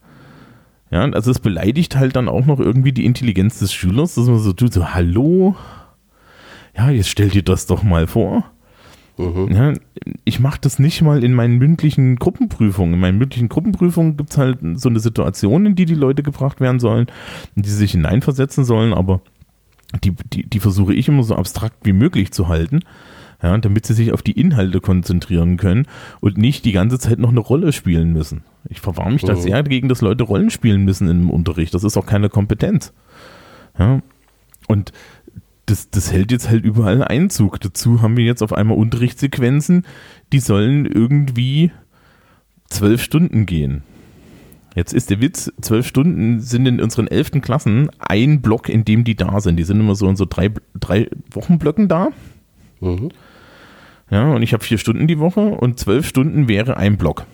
[0.91, 4.39] Ja, also es beleidigt halt dann auch noch irgendwie die Intelligenz des Schülers, dass man
[4.39, 5.55] so tut, so, hallo,
[6.75, 8.51] ja, jetzt stell dir das doch mal vor.
[9.17, 9.51] Mhm.
[9.51, 9.73] Ja,
[10.23, 12.93] ich mache das nicht mal in meinen mündlichen Gruppenprüfungen.
[12.93, 16.61] In meinen mündlichen Gruppenprüfungen gibt es halt so eine Situation, in die die Leute gebracht
[16.61, 17.07] werden sollen,
[17.55, 19.21] in die sie sich hineinversetzen sollen, aber
[20.03, 22.81] die, die, die versuche ich immer so abstrakt wie möglich zu halten
[23.41, 25.87] ja, damit sie sich auf die Inhalte konzentrieren können
[26.19, 28.43] und nicht die ganze Zeit noch eine Rolle spielen müssen.
[28.67, 29.27] Ich verwarne mich mhm.
[29.27, 31.73] da sehr dagegen, dass Leute Rollen spielen müssen im Unterricht.
[31.73, 32.93] Das ist auch keine Kompetenz.
[33.77, 34.01] Ja,
[34.67, 34.91] und
[35.65, 37.59] das, das hält jetzt halt überall Einzug.
[37.61, 39.85] Dazu haben wir jetzt auf einmal Unterrichtssequenzen,
[40.33, 41.71] die sollen irgendwie
[42.69, 43.83] zwölf Stunden gehen.
[44.75, 49.03] Jetzt ist der Witz, zwölf Stunden sind in unseren elften Klassen ein Block, in dem
[49.03, 49.57] die da sind.
[49.57, 52.09] Die sind immer so in so drei, drei Wochenblöcken da.
[52.79, 53.09] Mhm.
[54.11, 57.25] Ja, und ich habe vier Stunden die Woche und zwölf Stunden wäre ein Block.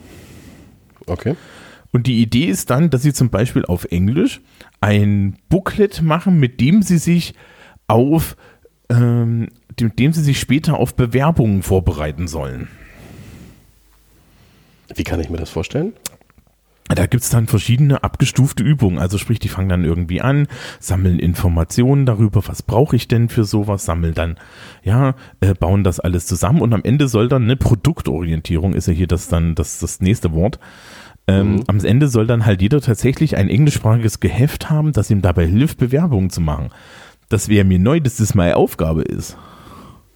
[1.08, 1.36] Okay.
[1.92, 4.42] Und die Idee ist dann, dass sie zum Beispiel auf Englisch
[4.82, 7.34] ein Booklet machen, mit dem sie sich
[7.88, 8.36] auf,
[8.90, 9.48] ähm,
[9.80, 12.68] mit dem sie sich später auf Bewerbungen vorbereiten sollen.
[14.94, 15.94] Wie kann ich mir das vorstellen?
[16.88, 19.00] Da gibt's dann verschiedene abgestufte Übungen.
[19.00, 20.48] Also sprich, die fangen dann irgendwie an,
[20.80, 24.38] sammeln Informationen darüber, was brauche ich denn für sowas, sammeln dann,
[24.84, 28.94] ja, äh, bauen das alles zusammen und am Ende soll dann eine Produktorientierung, ist ja
[28.94, 30.60] hier das dann das, das nächste Wort.
[31.28, 31.64] Ähm, mhm.
[31.68, 35.80] Am Ende soll dann halt jeder tatsächlich ein englischsprachiges Geheft haben, das ihm dabei hilft,
[35.80, 36.70] Bewerbungen zu machen.
[37.30, 39.38] Das wäre mir neu, dass das meine Aufgabe ist.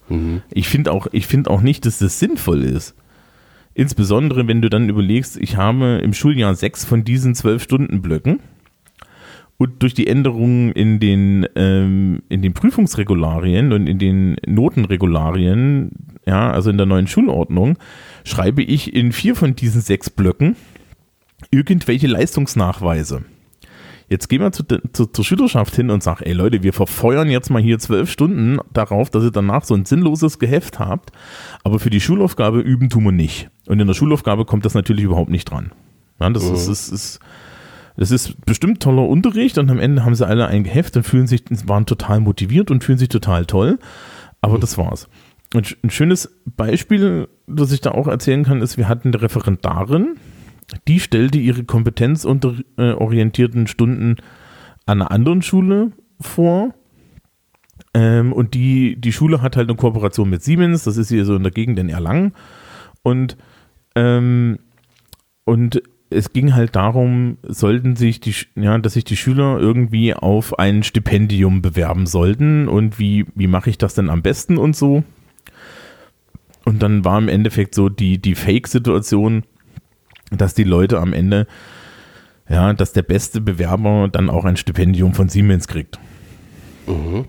[0.08, 0.42] Mhm.
[0.50, 2.94] Ich finde auch, ich finde auch nicht, dass das sinnvoll ist.
[3.74, 8.40] Insbesondere, wenn du dann überlegst, ich habe im Schuljahr sechs von diesen zwölf Stunden Blöcken
[9.58, 15.90] und durch die Änderungen in den, ähm, in den Prüfungsregularien und in den Notenregularien,
[16.26, 17.76] ja, also in der neuen Schulordnung,
[18.24, 20.56] schreibe ich in vier von diesen sechs Blöcken
[21.50, 23.24] irgendwelche Leistungsnachweise.
[24.08, 27.48] Jetzt gehen wir zu, zu, zur Schülerschaft hin und sagen, ey Leute, wir verfeuern jetzt
[27.48, 31.12] mal hier zwölf Stunden darauf, dass ihr danach so ein sinnloses Geheft habt,
[31.62, 33.50] aber für die Schulaufgabe üben tun wir nicht.
[33.68, 35.70] Und in der Schulaufgabe kommt das natürlich überhaupt nicht dran.
[36.18, 36.54] Ja, das, mhm.
[36.54, 37.20] ist, ist, ist,
[37.96, 41.28] das ist bestimmt toller Unterricht und am Ende haben sie alle ein Geheft und fühlen
[41.28, 43.78] sich, waren total motiviert und fühlen sich total toll.
[44.40, 44.60] Aber mhm.
[44.60, 45.08] das war's.
[45.54, 50.16] Und ein schönes Beispiel, das ich da auch erzählen kann, ist, wir hatten eine Referendarin,
[50.88, 54.16] die stellte ihre kompetenzorientierten Stunden
[54.86, 56.74] an einer anderen Schule vor.
[57.92, 61.34] Ähm, und die, die Schule hat halt eine Kooperation mit Siemens, das ist hier so
[61.34, 62.32] in der Gegend in Erlangen.
[63.02, 63.36] Und,
[63.96, 64.58] ähm,
[65.44, 70.58] und es ging halt darum, sollten sich die, ja, dass sich die Schüler irgendwie auf
[70.58, 75.04] ein Stipendium bewerben sollten und wie, wie mache ich das denn am besten und so.
[76.64, 79.44] Und dann war im Endeffekt so die, die Fake-Situation,
[80.30, 81.46] dass die Leute am Ende,
[82.48, 85.98] ja, dass der beste Bewerber dann auch ein Stipendium von Siemens kriegt.
[86.86, 87.26] Mhm.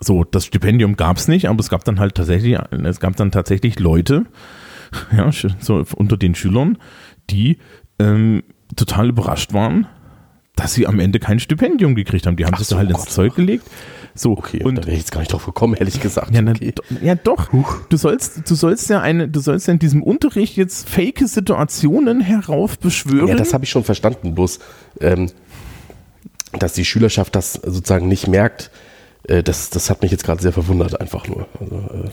[0.00, 3.30] So, das Stipendium gab es nicht, aber es gab dann halt tatsächlich, es gab dann
[3.30, 4.24] tatsächlich Leute,
[5.16, 6.78] ja, so unter den Schülern,
[7.28, 7.58] die
[7.98, 8.42] ähm,
[8.76, 9.86] total überrascht waren,
[10.60, 12.36] dass sie am Ende kein Stipendium gekriegt haben.
[12.36, 13.64] Die haben Ach sich so, halt ins Zeug gelegt.
[14.14, 16.34] So, okay, und da wäre ich jetzt gar nicht drauf gekommen, ehrlich gesagt.
[16.34, 16.74] Ja, okay.
[16.90, 17.52] na, ja doch.
[17.52, 17.78] Huch.
[17.88, 22.20] Du sollst, du sollst ja eine, du sollst ja in diesem Unterricht jetzt fake Situationen
[22.20, 23.28] heraufbeschwören.
[23.28, 24.58] Ja, das habe ich schon verstanden, bloß,
[25.00, 25.30] ähm,
[26.58, 28.70] dass die Schülerschaft das sozusagen nicht merkt,
[29.28, 31.46] äh, das, das hat mich jetzt gerade sehr verwundert, einfach nur.
[31.58, 32.10] Also, äh.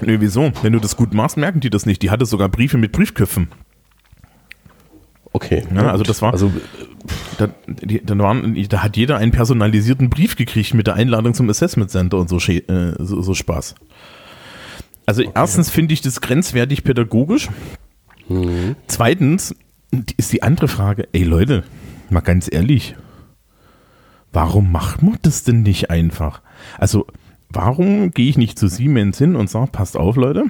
[0.00, 0.52] Nee, wieso?
[0.62, 2.00] Wenn du das gut machst, merken die das nicht.
[2.02, 3.48] Die hatte sogar Briefe mit Briefköpfen.
[5.32, 5.64] Okay.
[5.74, 6.32] Ja, also das war.
[6.32, 6.52] Also,
[7.38, 7.48] da,
[8.04, 12.18] dann waren, da hat jeder einen personalisierten Brief gekriegt mit der Einladung zum Assessment Center
[12.18, 13.74] und so, äh, so, so Spaß.
[15.06, 15.32] Also okay.
[15.34, 17.48] erstens finde ich das grenzwertig pädagogisch.
[18.28, 18.76] Mhm.
[18.86, 19.54] Zweitens
[20.16, 21.64] ist die andere Frage, ey Leute,
[22.10, 22.94] mal ganz ehrlich,
[24.32, 26.40] warum macht man das denn nicht einfach?
[26.78, 27.06] Also,
[27.50, 30.44] warum gehe ich nicht zu Siemens hin und sage, passt auf, Leute,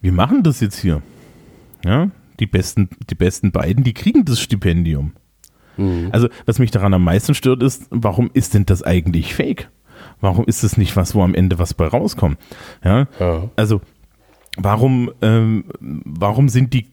[0.00, 1.02] wir machen das jetzt hier.
[1.84, 5.12] Ja, die besten, die besten beiden, die kriegen das Stipendium.
[5.76, 6.08] Mhm.
[6.12, 9.70] Also, was mich daran am meisten stört, ist, warum ist denn das eigentlich fake?
[10.20, 12.38] Warum ist es nicht was, wo am Ende was bei rauskommt?
[12.84, 13.50] Ja, ja.
[13.56, 13.80] also,
[14.56, 16.86] warum, ähm, warum sind die,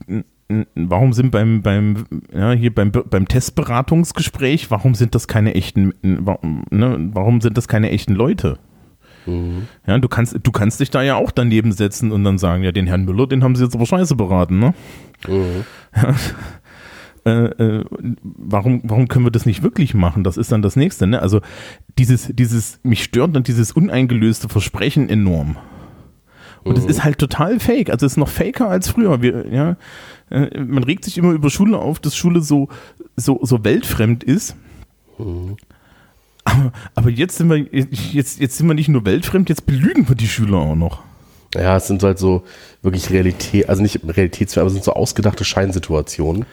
[0.75, 7.09] warum sind beim, beim, ja, hier beim, beim Testberatungsgespräch, warum sind das keine echten, ne,
[7.13, 8.57] warum sind das keine echten Leute?
[9.27, 9.67] Mhm.
[9.85, 12.71] Ja, du kannst, du kannst dich da ja auch daneben setzen und dann sagen, ja,
[12.71, 14.73] den Herrn Müller, den haben sie jetzt aber scheiße beraten, ne?
[15.27, 15.65] Mhm.
[15.95, 16.15] Ja.
[17.25, 17.85] Äh, äh,
[18.23, 20.23] warum, warum können wir das nicht wirklich machen?
[20.23, 21.21] Das ist dann das nächste, ne?
[21.21, 21.41] Also
[21.97, 25.57] dieses, dieses, mich stört dann dieses uneingelöste Versprechen enorm.
[26.63, 26.89] Und es mhm.
[26.89, 27.89] ist halt total fake.
[27.89, 29.21] Also es ist noch faker als früher.
[29.21, 29.75] Wir, ja,
[30.29, 32.69] äh, man regt sich immer über Schule auf, dass Schule so,
[33.17, 34.55] so, so weltfremd ist.
[35.17, 35.57] Mhm.
[36.47, 40.15] Aber, aber jetzt sind wir, jetzt, jetzt sind wir nicht nur weltfremd, jetzt belügen wir
[40.15, 40.99] die Schüler auch noch.
[41.53, 42.43] Ja, es sind halt so
[42.81, 46.45] wirklich Realität, also nicht Realitätsfälle, aber es sind so ausgedachte Scheinsituationen.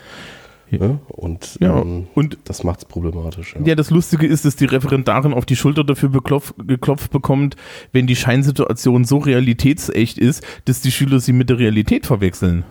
[0.71, 0.99] Ne?
[1.07, 3.55] Und, ja, ähm, und das macht es problematisch.
[3.55, 3.65] Ja.
[3.65, 3.75] ja.
[3.77, 7.55] das Lustige ist, dass die Referendarin auf die Schulter dafür beklopf, geklopft bekommt,
[7.93, 12.65] wenn die Scheinsituation so realitätsecht ist, dass die Schüler sie mit der Realität verwechseln.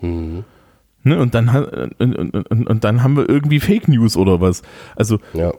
[0.00, 0.44] Mhm.
[1.02, 1.48] Ne, und, dann,
[1.98, 4.62] und, und, und, dann haben wir irgendwie Fake News oder was.
[4.96, 5.52] Also ja.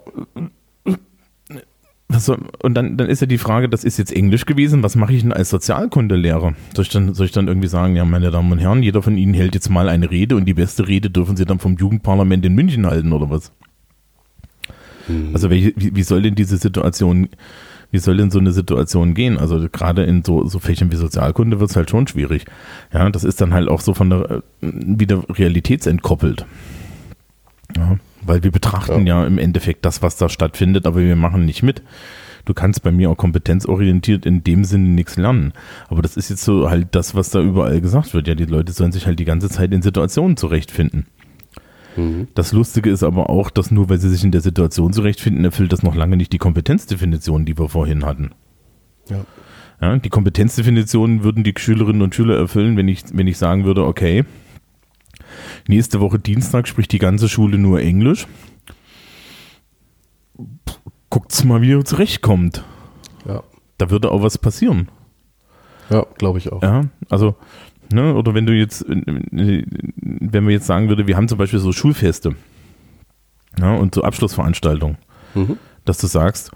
[2.11, 5.13] Also, und dann, dann ist ja die Frage, das ist jetzt Englisch gewesen, was mache
[5.13, 6.53] ich denn als Sozialkundelehrer?
[6.75, 9.17] Soll ich, dann, soll ich dann irgendwie sagen, ja, meine Damen und Herren, jeder von
[9.17, 12.45] Ihnen hält jetzt mal eine Rede und die beste Rede dürfen Sie dann vom Jugendparlament
[12.45, 13.51] in München halten oder was?
[15.07, 15.29] Mhm.
[15.33, 17.29] Also welche, wie, wie soll denn diese Situation,
[17.91, 19.37] wie soll denn so eine Situation gehen?
[19.37, 22.45] Also gerade in so, so Fächern wie Sozialkunde wird es halt schon schwierig.
[22.93, 26.45] Ja, das ist dann halt auch so von der, äh, wieder realitätsentkoppelt.
[27.75, 27.97] Ja.
[28.23, 29.21] Weil wir betrachten ja.
[29.21, 29.27] ja.
[29.27, 31.81] im Endeffekt das, was da stattfindet, aber wir machen nicht mit.
[32.45, 35.53] Du kannst bei mir auch kompetenzorientiert in dem Sinne nichts lernen.
[35.89, 38.27] Aber das ist jetzt so halt das, was da überall gesagt wird.
[38.27, 41.05] Ja, die Leute sollen sich halt die ganze Zeit in Situationen zurechtfinden.
[41.95, 42.27] Mhm.
[42.33, 45.73] Das Lustige ist aber auch, dass nur weil sie sich in der Situation zurechtfinden, erfüllt
[45.73, 48.31] das noch lange nicht die Kompetenzdefinition, die wir vorhin hatten.
[49.09, 49.25] Ja.
[49.81, 53.85] ja die Kompetenzdefinition würden die Schülerinnen und Schüler erfüllen, wenn ich, wenn ich sagen würde,
[53.85, 54.23] okay,
[55.67, 58.27] Nächste Woche Dienstag spricht die ganze Schule nur Englisch.
[61.09, 62.63] Guckt's mal, wie ihr zurechtkommt.
[63.27, 63.43] Ja.
[63.77, 64.89] Da würde auch was passieren.
[65.89, 66.61] Ja, glaube ich auch.
[66.63, 67.35] Ja, also,
[67.91, 71.73] ne, oder wenn du jetzt, wenn wir jetzt sagen würde, wir haben zum Beispiel so
[71.73, 72.35] Schulfeste
[73.59, 74.97] ja, und so Abschlussveranstaltungen,
[75.33, 75.57] mhm.
[75.83, 76.51] dass du sagst,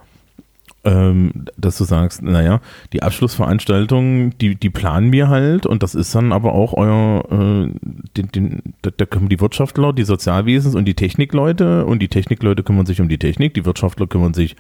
[0.86, 2.62] ähm, dass du sagst, naja,
[2.94, 7.72] die Abschlussveranstaltung, die, die planen wir halt und das ist dann aber auch euer, äh,
[8.16, 12.86] den, den, da, kommen die Wirtschaftler, die Sozialwesens und die Technikleute und die Technikleute kümmern
[12.86, 14.56] sich um die Technik, die Wirtschaftler kümmern sich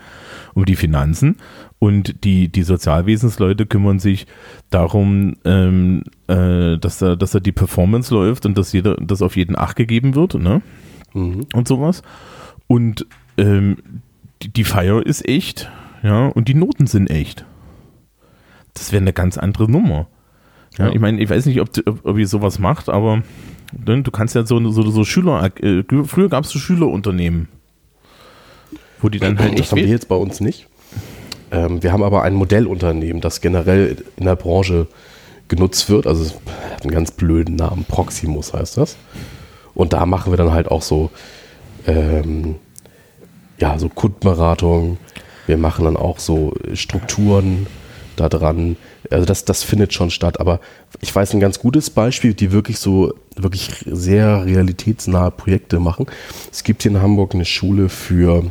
[0.55, 1.38] um die Finanzen
[1.77, 4.25] und die, die Sozialwesensleute kümmern sich
[4.71, 9.38] darum, ähm, äh, dass, da, dass da die Performance läuft und dass jeder, dass auf
[9.38, 10.63] jeden Acht gegeben wird, ne?
[11.13, 11.45] Mhm.
[11.53, 12.01] Und sowas.
[12.65, 13.05] Und
[13.38, 13.77] ähm,
[14.41, 15.69] die, die Feier ist echt
[16.05, 17.45] ja, und die Noten sind echt.
[18.73, 20.07] Das wäre eine ganz andere Nummer.
[20.77, 20.93] Ja, ja.
[20.93, 23.23] ich meine, ich weiß nicht, ob, ob, ob ihr sowas macht, aber
[23.73, 27.47] Ne, du kannst ja so, so, so Schüler, äh, früher gab es so Schülerunternehmen,
[29.01, 30.67] wo die dann halt Das haben wir jetzt bei uns nicht.
[31.51, 34.87] Ähm, wir haben aber ein Modellunternehmen, das generell in der Branche
[35.47, 36.07] genutzt wird.
[36.07, 36.33] Also es
[36.71, 38.97] hat einen ganz blöden Namen, Proximus heißt das.
[39.73, 41.11] Und da machen wir dann halt auch so,
[41.85, 42.55] ähm,
[43.57, 44.97] ja, so Kundenberatung.
[45.47, 47.67] Wir machen dann auch so Strukturen
[48.15, 48.77] da dran.
[49.12, 50.39] Also das, das findet schon statt.
[50.39, 50.60] Aber
[51.01, 56.08] ich weiß ein ganz gutes Beispiel, die wirklich so, wirklich sehr realitätsnahe Projekte machen.
[56.51, 58.45] Es gibt hier in Hamburg eine Schule für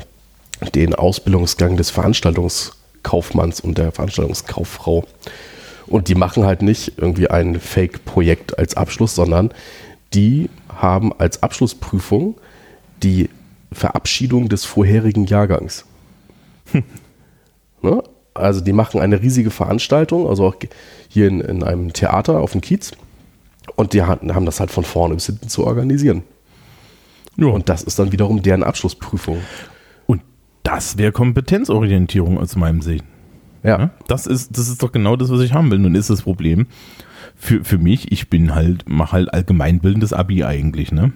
[0.74, 5.04] den Ausbildungsgang des Veranstaltungskaufmanns und der Veranstaltungskauffrau.
[5.87, 9.50] Und die machen halt nicht irgendwie ein Fake-Projekt als Abschluss, sondern
[10.14, 12.37] die haben als Abschlussprüfung
[13.02, 13.28] die
[13.72, 15.85] Verabschiedung des vorherigen Jahrgangs.
[17.82, 18.02] Ne?
[18.34, 20.56] Also die machen eine riesige Veranstaltung, also auch
[21.08, 22.92] hier in, in einem Theater auf dem Kiez.
[23.76, 26.22] Und die haben das halt von vorne bis hinten zu organisieren.
[27.37, 27.46] Ja.
[27.46, 29.38] Und das ist dann wiederum deren Abschlussprüfung.
[30.06, 30.22] Und
[30.64, 33.02] das wäre Kompetenzorientierung aus meinem Sinn.
[33.62, 33.78] Ja.
[33.78, 33.90] ja.
[34.08, 35.78] Das ist, das ist doch genau das, was ich haben will.
[35.78, 36.66] Nun ist das Problem
[37.37, 41.12] für, für mich, ich bin halt, mache halt allgemeinbildendes Abi eigentlich, ne?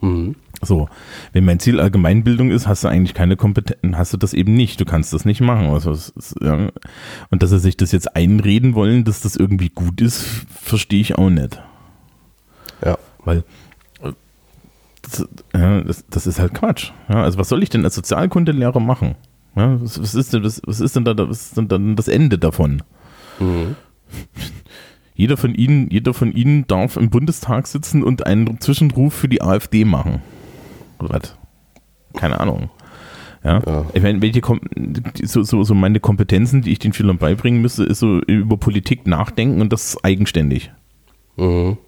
[0.00, 0.36] Mhm.
[0.60, 0.88] So,
[1.32, 4.80] wenn mein Ziel Allgemeinbildung ist, hast du eigentlich keine Kompetenz, hast du das eben nicht.
[4.80, 5.66] Du kannst das nicht machen.
[5.66, 6.70] Also, ist, ja.
[7.30, 11.16] Und dass sie sich das jetzt einreden wollen, dass das irgendwie gut ist, verstehe ich
[11.16, 11.60] auch nicht.
[12.84, 12.98] Ja.
[13.24, 13.44] Weil
[15.02, 16.90] das, ja, das, das ist halt Quatsch.
[17.08, 19.14] Ja, also was soll ich denn als Sozialkundelehrer machen?
[19.56, 22.08] Ja, was, was, ist denn, was, was, ist denn da, was ist denn dann das
[22.08, 22.82] Ende davon?
[23.38, 23.76] Mhm.
[25.18, 29.42] Jeder von Ihnen, jeder von Ihnen darf im Bundestag sitzen und einen Zwischenruf für die
[29.42, 30.22] AfD machen.
[31.00, 31.34] Was?
[32.14, 32.70] Keine Ahnung.
[33.42, 33.60] Ja.
[33.66, 33.84] ja.
[33.94, 34.40] Ich meine, welche
[35.24, 39.08] so, so, so meine Kompetenzen, die ich den Schülern beibringen müsste, ist so über Politik
[39.08, 40.70] nachdenken und das eigenständig.
[41.36, 41.78] Mhm.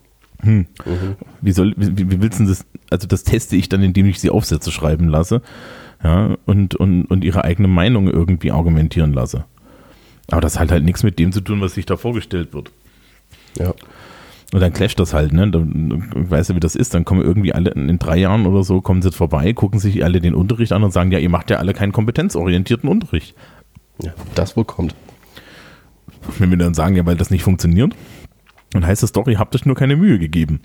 [0.40, 0.66] Hm.
[0.84, 1.16] Mhm.
[1.40, 2.66] Wie soll, wie, wie willst du das?
[2.90, 5.40] Also das teste ich dann, indem ich sie Aufsätze schreiben lasse,
[6.02, 9.44] ja, und, und, und ihre eigene Meinung irgendwie argumentieren lasse.
[10.32, 12.72] Aber das hat halt nichts mit dem zu tun, was sich da vorgestellt wird.
[13.58, 13.74] Ja.
[14.52, 15.48] Und dann clasht das halt, ne?
[15.48, 16.94] Dann weißt du, wie das ist.
[16.94, 20.20] Dann kommen irgendwie alle in drei Jahren oder so, kommen sie vorbei, gucken sich alle
[20.20, 23.36] den Unterricht an und sagen, ja, ihr macht ja alle keinen kompetenzorientierten Unterricht.
[24.02, 24.94] Ja, das wohl kommt.
[26.38, 27.94] Wenn wir dann sagen, ja, weil das nicht funktioniert,
[28.72, 30.60] dann heißt das doch, ihr habt euch nur keine Mühe gegeben.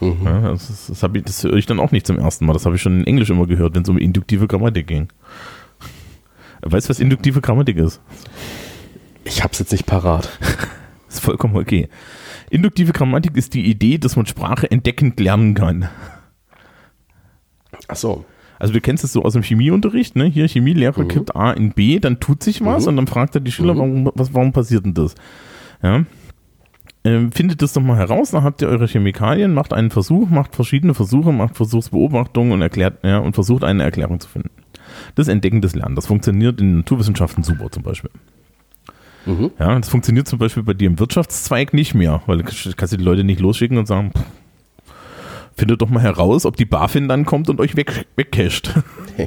[0.00, 0.16] Mhm.
[0.24, 2.52] Ja, das, das, ich, das höre ich dann auch nicht zum ersten Mal.
[2.52, 5.08] Das habe ich schon in Englisch immer gehört, wenn es um induktive Grammatik ging.
[6.62, 8.00] Weißt du, was induktive Grammatik ist?
[9.24, 10.28] Ich habe es jetzt nicht parat.
[11.08, 11.88] Ist vollkommen okay.
[12.50, 15.88] Induktive Grammatik ist die Idee, dass man Sprache entdeckend lernen kann.
[17.88, 18.24] Ach so.
[18.58, 20.24] Also du kennst es so aus dem Chemieunterricht, ne?
[20.24, 21.08] Hier Chemielehrer mhm.
[21.08, 22.88] kippt A in B, dann tut sich was mhm.
[22.88, 23.78] und dann fragt er die Schüler, mhm.
[23.78, 25.14] warum, was, warum passiert denn das?
[25.82, 26.04] Ja.
[27.04, 30.56] Ähm, findet das doch mal heraus, dann habt ihr eure Chemikalien, macht einen Versuch, macht
[30.56, 34.50] verschiedene Versuche, macht Versuchsbeobachtungen und erklärt, ja, und versucht eine Erklärung zu finden.
[35.14, 38.10] Das Entdecken des Lernen, das funktioniert in Naturwissenschaften super zum Beispiel.
[39.28, 39.50] Mhm.
[39.58, 42.44] Ja, das funktioniert zum Beispiel bei dir im Wirtschaftszweig nicht mehr, weil du
[42.76, 44.24] kannst die Leute nicht losschicken und sagen, pff,
[45.54, 48.72] findet doch mal heraus, ob die BaFin dann kommt und euch weg, wegcasht.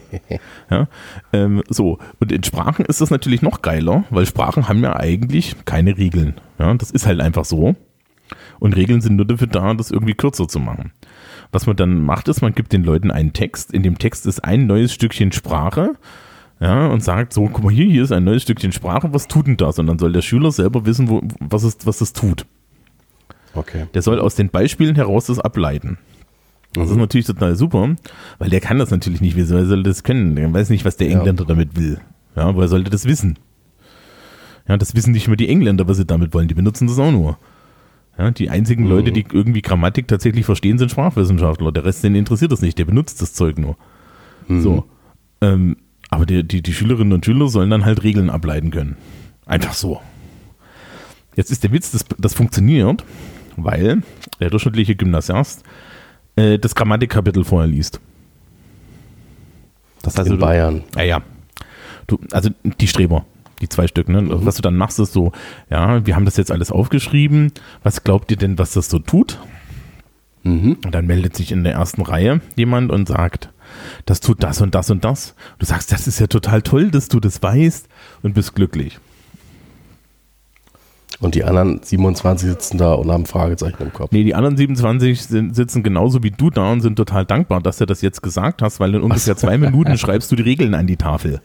[0.72, 0.88] ja,
[1.34, 2.00] ähm, so.
[2.20, 6.36] Und in Sprachen ist das natürlich noch geiler, weil Sprachen haben ja eigentlich keine Regeln.
[6.58, 7.76] Ja, das ist halt einfach so.
[8.60, 10.94] Und Regeln sind nur dafür da, das irgendwie kürzer zu machen.
[11.52, 13.74] Was man dann macht, ist, man gibt den Leuten einen Text.
[13.74, 15.96] In dem Text ist ein neues Stückchen Sprache
[16.62, 19.48] ja, und sagt so, guck mal hier, hier ist ein neues Stückchen Sprache, was tut
[19.48, 19.80] denn das?
[19.80, 22.46] Und dann soll der Schüler selber wissen, wo, was, es, was es tut.
[23.56, 23.88] Okay.
[23.96, 25.98] Der soll aus den Beispielen heraus das ableiten.
[26.74, 26.92] Das mhm.
[26.92, 27.96] ist natürlich total super,
[28.38, 29.36] weil der kann das natürlich nicht.
[29.36, 30.36] Wie soll er das können?
[30.36, 31.48] Der weiß nicht, was der Engländer ja.
[31.48, 32.00] damit will.
[32.36, 33.40] Ja, woher sollte das wissen?
[34.68, 36.48] Ja, das wissen nicht mehr die Engländer, was sie damit wollen.
[36.48, 37.40] Die benutzen das auch nur.
[38.20, 38.90] Ja, die einzigen mhm.
[38.90, 41.72] Leute, die irgendwie Grammatik tatsächlich verstehen, sind Sprachwissenschaftler.
[41.72, 42.78] Der Rest, den interessiert das nicht.
[42.78, 43.78] Der benutzt das Zeug nur.
[44.48, 44.62] Mhm.
[44.62, 44.86] So.
[45.42, 45.76] Ähm,
[46.12, 48.98] aber die, die, die Schülerinnen und Schüler sollen dann halt Regeln ableiten können.
[49.46, 50.02] Einfach so.
[51.36, 53.04] Jetzt ist der Witz, das, das funktioniert,
[53.56, 54.04] weil
[54.40, 55.64] der durchschnittliche Gymnasiast
[56.36, 58.00] äh, das Grammatikkapitel vorher liest.
[60.02, 60.84] Das heißt, In du, Bayern.
[60.96, 61.22] Ja, ja.
[62.08, 63.26] Du, also die Streber,
[63.62, 64.10] die zwei Stück.
[64.10, 64.22] Ne?
[64.22, 64.46] Mhm.
[64.46, 65.32] Was du dann machst, ist so,
[65.70, 67.54] ja, wir haben das jetzt alles aufgeschrieben.
[67.84, 69.40] Was glaubt ihr denn, was das so tut?
[70.44, 70.78] Mhm.
[70.84, 73.50] Und dann meldet sich in der ersten Reihe jemand und sagt,
[74.06, 75.36] das tut das und das und das.
[75.60, 77.88] Du sagst, das ist ja total toll, dass du das weißt
[78.24, 79.00] und bist glücklich.
[81.20, 84.12] Und die anderen 27 sitzen da und haben Fragezeichen im Kopf.
[84.12, 87.78] Nee, die anderen 27 sind, sitzen genauso wie du da und sind total dankbar, dass
[87.78, 90.88] du das jetzt gesagt hast, weil in ungefähr zwei Minuten schreibst du die Regeln an
[90.88, 91.40] die Tafel.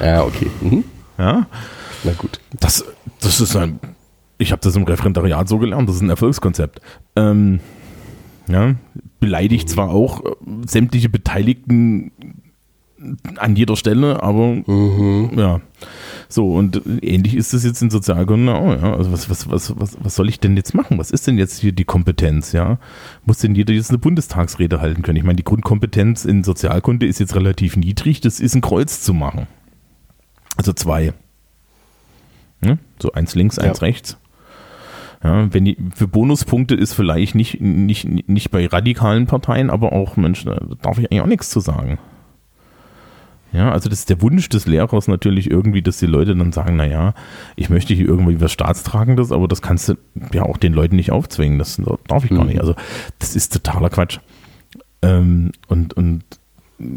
[0.00, 0.50] Ja, okay.
[0.60, 0.84] Mhm.
[1.16, 1.46] Ja.
[2.02, 2.40] Na gut.
[2.58, 2.84] Das,
[3.20, 3.78] das ist ein,
[4.36, 6.80] ich habe das im Referendariat so gelernt, das ist ein Erfolgskonzept.
[7.14, 7.60] Ähm,
[8.48, 8.74] Ja,
[9.20, 10.30] beleidigt zwar auch äh,
[10.66, 12.12] sämtliche Beteiligten
[13.36, 14.62] an jeder Stelle, aber
[15.34, 15.60] ja.
[16.28, 18.94] So, und ähnlich ist es jetzt in Sozialkunde auch, ja.
[18.94, 20.98] Also was, was, was, was, was soll ich denn jetzt machen?
[20.98, 22.78] Was ist denn jetzt hier die Kompetenz, ja?
[23.24, 25.16] Muss denn jeder jetzt eine Bundestagsrede halten können?
[25.16, 29.14] Ich meine, die Grundkompetenz in Sozialkunde ist jetzt relativ niedrig, das ist ein Kreuz zu
[29.14, 29.46] machen.
[30.56, 31.14] Also zwei.
[32.62, 32.76] Ja?
[33.00, 33.86] So eins links, eins Ja.
[33.86, 34.18] rechts.
[35.22, 40.16] Ja, wenn die, für Bonuspunkte ist vielleicht nicht, nicht, nicht bei radikalen Parteien, aber auch,
[40.16, 41.98] Mensch, da darf ich eigentlich auch nichts zu sagen.
[43.52, 46.76] Ja, also das ist der Wunsch des Lehrers natürlich irgendwie, dass die Leute dann sagen,
[46.76, 47.14] naja,
[47.56, 49.94] ich möchte hier irgendwie was Staatstragendes, aber das kannst du
[50.32, 52.50] ja auch den Leuten nicht aufzwingen, das darf ich gar Mhm.
[52.50, 52.60] nicht.
[52.60, 52.74] Also
[53.18, 54.20] das ist totaler Quatsch.
[55.02, 56.22] Ähm, und, und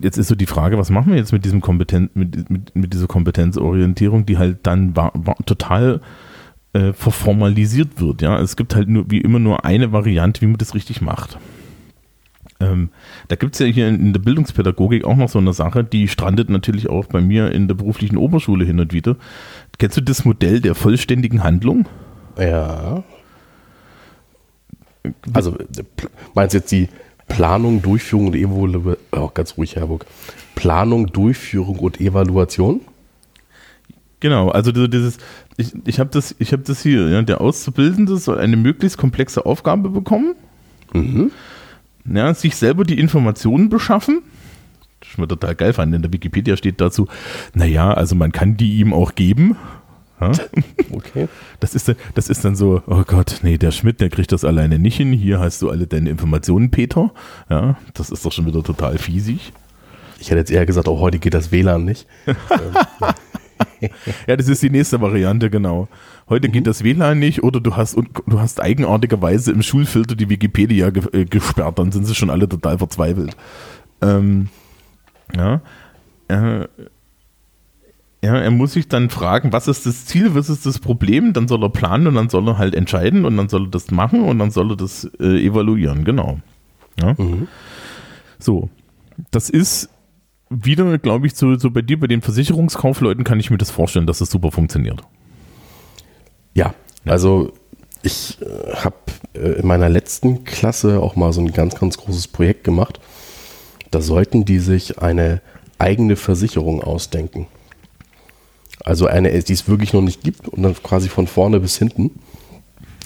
[0.02, 2.94] jetzt ist so die Frage, was machen wir jetzt mit diesem Kompetenz, mit, mit, mit
[2.94, 6.02] dieser Kompetenzorientierung, die halt dann wa- wa- total
[6.74, 8.22] äh, verformalisiert wird.
[8.22, 11.38] Ja, es gibt halt nur wie immer nur eine Variante, wie man das richtig macht.
[12.60, 12.90] Ähm,
[13.28, 16.08] da gibt es ja hier in, in der Bildungspädagogik auch noch so eine Sache, die
[16.08, 19.18] strandet natürlich auch bei mir in der beruflichen Oberschule hin und wieder.
[19.78, 21.88] Kennst du das Modell der vollständigen Handlung?
[22.38, 23.04] Ja.
[25.34, 25.58] Also,
[26.34, 26.90] meinst du jetzt die
[27.28, 28.98] Planung, Durchführung und Evaluation?
[29.12, 30.06] Oh, ganz ruhig, Herburg.
[30.56, 32.82] Planung, Durchführung und Evaluation?
[34.24, 35.18] Genau, also so dieses,
[35.58, 39.46] ich, ich habe das, ich hab das hier, ja, der Auszubildende soll eine möglichst komplexe
[39.46, 40.36] Aufgabe bekommen,
[40.94, 41.30] Mhm.
[42.06, 44.22] ja, sich selber die Informationen beschaffen.
[45.02, 45.94] Das ist mir total geil fand.
[45.94, 47.10] In der Wikipedia steht dazu,
[47.54, 49.58] naja, also man kann die ihm auch geben.
[50.22, 50.32] Ja,
[50.94, 51.28] Okay.
[51.60, 54.46] das, ist, dann- das ist dann so, oh Gott, nee, der Schmidt, der kriegt das
[54.46, 55.12] alleine nicht hin.
[55.12, 57.12] Hier hast du alle deine Informationen, Peter.
[57.50, 59.52] Ja, das ist doch schon wieder total fiesig.
[60.20, 62.08] Ich hätte jetzt eher gesagt, auch heute geht das WLAN nicht.
[64.28, 65.88] Ja, das ist die nächste Variante, genau.
[66.30, 70.90] Heute geht das WLAN nicht oder du hast, du hast eigenartigerweise im Schulfilter die Wikipedia
[70.90, 73.36] ge äh, gesperrt, dann sind sie schon alle total verzweifelt.
[74.02, 74.50] Ähm,
[75.36, 75.62] ja,
[76.28, 76.68] äh,
[78.24, 81.50] ja, er muss sich dann fragen, was ist das Ziel, was ist das Problem, dann
[81.50, 84.24] soll er planen und dann soll er halt entscheiden und dann soll er das machen
[84.24, 86.40] und dann soll er das äh, evaluieren, genau.
[87.02, 87.16] Ja.
[87.18, 87.50] Mhm.
[88.40, 88.70] So,
[89.32, 89.90] das ist
[90.54, 94.08] wieder, glaube ich, so, so bei dir, bei den Versicherungskaufleuten kann ich mir das vorstellen,
[94.08, 95.02] dass das super funktioniert.
[96.54, 96.74] Ja,
[97.06, 97.54] also
[98.04, 98.96] ich äh, habe
[99.34, 103.00] äh, in meiner letzten Klasse auch mal so ein ganz, ganz großes Projekt gemacht.
[103.92, 105.42] Da sollten die sich eine
[105.80, 107.48] eigene Versicherung ausdenken.
[108.84, 112.12] Also eine, die es wirklich noch nicht gibt und dann quasi von vorne bis hinten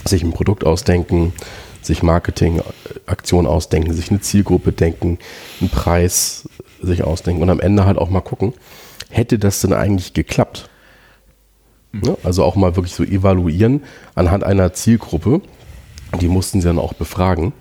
[0.06, 1.34] sich ein Produkt ausdenken,
[1.82, 5.20] sich Marketingaktionen ausdenken, sich eine Zielgruppe denken,
[5.60, 6.48] einen Preis
[6.82, 8.54] sich ausdenken und am Ende halt auch mal gucken,
[9.10, 10.70] hätte das denn eigentlich geklappt?
[11.92, 12.18] Ne?
[12.24, 13.84] Also auch mal wirklich so evaluieren
[14.16, 15.42] anhand einer Zielgruppe.
[16.22, 17.54] Die mussten sie dann auch befragen.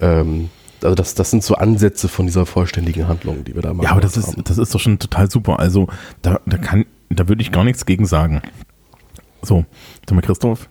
[0.00, 0.50] Ähm,
[0.82, 3.84] also das, das sind so Ansätze von dieser vollständigen Handlung, die wir da machen.
[3.84, 5.58] Ja, aber das ist, das ist doch schon total super.
[5.58, 5.88] Also
[6.22, 8.40] da, da kann, da würde ich gar nichts gegen sagen.
[9.42, 9.64] So,
[10.06, 10.68] sag mal, Christoph,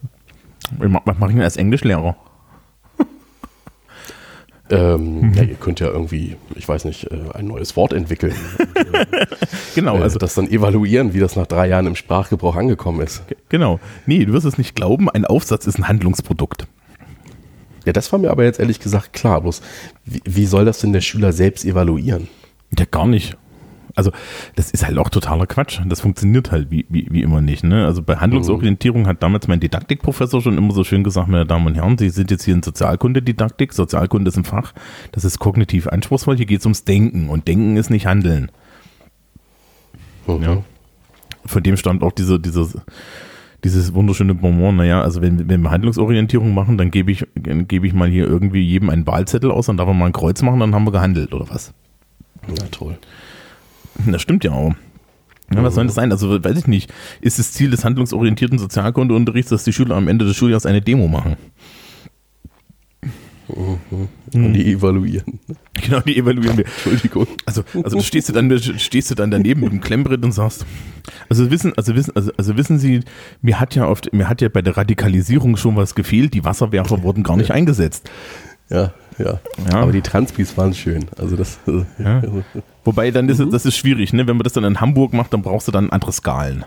[0.78, 2.16] was mache ich denn als Englischlehrer?
[4.72, 8.36] Ähm, ja, ihr könnt ja irgendwie, ich weiß nicht, äh, ein neues Wort entwickeln.
[8.59, 8.78] Und,
[9.13, 9.26] äh,
[9.76, 13.24] Genau, also also das dann evaluieren, wie das nach drei Jahren im Sprachgebrauch angekommen ist.
[13.49, 13.80] genau.
[14.05, 16.67] Nee, du wirst es nicht glauben, ein Aufsatz ist ein Handlungsprodukt.
[17.86, 19.41] Ja, das war mir aber jetzt ehrlich gesagt klar.
[19.41, 19.61] Bloß,
[20.05, 22.28] wie, wie soll das denn der Schüler selbst evaluieren?
[22.78, 23.38] Ja, gar nicht.
[24.00, 24.12] Also,
[24.56, 25.82] das ist halt auch totaler Quatsch.
[25.86, 27.64] Das funktioniert halt wie, wie, wie immer nicht.
[27.64, 27.86] Ne?
[27.86, 31.76] Also bei Handlungsorientierung hat damals mein Didaktikprofessor schon immer so schön gesagt, meine Damen und
[31.76, 33.74] Herren, Sie sind jetzt hier in Sozialkunde-Didaktik.
[33.74, 34.74] Sozialkunde ist ein Fach,
[35.12, 36.38] das ist kognitiv anspruchsvoll.
[36.38, 38.52] Hier geht es ums Denken und Denken ist nicht Handeln.
[40.28, 40.43] Mhm.
[40.43, 40.64] Ja.
[41.45, 42.78] Von dem stammt auch diese, dieses,
[43.64, 47.93] dieses wunderschöne Bonbon, naja, also wenn, wenn wir Handlungsorientierung machen, dann gebe ich, gebe ich
[47.93, 50.74] mal hier irgendwie jedem einen Wahlzettel aus, dann darf er mal ein Kreuz machen, dann
[50.74, 51.74] haben wir gehandelt, oder was?
[52.47, 52.97] Na toll.
[54.08, 54.74] Das stimmt ja auch.
[55.54, 56.12] Ja, was soll das sein?
[56.12, 56.93] Also, weiß ich nicht.
[57.22, 61.08] Ist das Ziel des handlungsorientierten Sozialkundeunterrichts, dass die Schüler am Ende des Schuljahres eine Demo
[61.08, 61.38] machen?
[63.47, 65.39] Und die evaluieren.
[65.74, 66.66] Genau, die evaluieren wir.
[66.66, 67.26] Entschuldigung.
[67.45, 70.66] Also, also stehst du dann, stehst du dann daneben mit dem Klemmbrett und sagst,
[71.30, 73.00] also wissen, also wissen, also, also wissen Sie,
[73.41, 76.34] mir hat ja oft, mir hat ja bei der Radikalisierung schon was gefehlt.
[76.36, 78.10] Die Wasserwerfer wurden gar nicht eingesetzt.
[78.70, 79.39] Ja, ja,
[79.72, 79.82] Ja.
[79.82, 81.06] Aber die Transpis waren schön.
[81.18, 81.60] Also das.
[81.97, 82.22] Ja.
[82.90, 84.26] Wobei dann ist es, das ist schwierig, ne?
[84.26, 86.66] Wenn man das dann in Hamburg macht, dann brauchst du dann andere Skalen.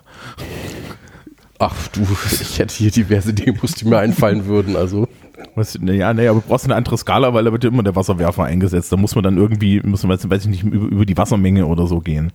[1.59, 2.07] Ach du,
[2.41, 4.77] ich hätte hier diverse Demos, die mir einfallen würden.
[4.77, 5.09] Also
[5.57, 7.97] Was, naja, naja, aber du brauchst eine andere Skala, weil da wird ja immer der
[7.97, 8.93] Wasserwerfer eingesetzt.
[8.93, 11.89] Da muss man dann irgendwie, muss man, weiß ich nicht, über, über die Wassermenge oder
[11.89, 12.33] so gehen.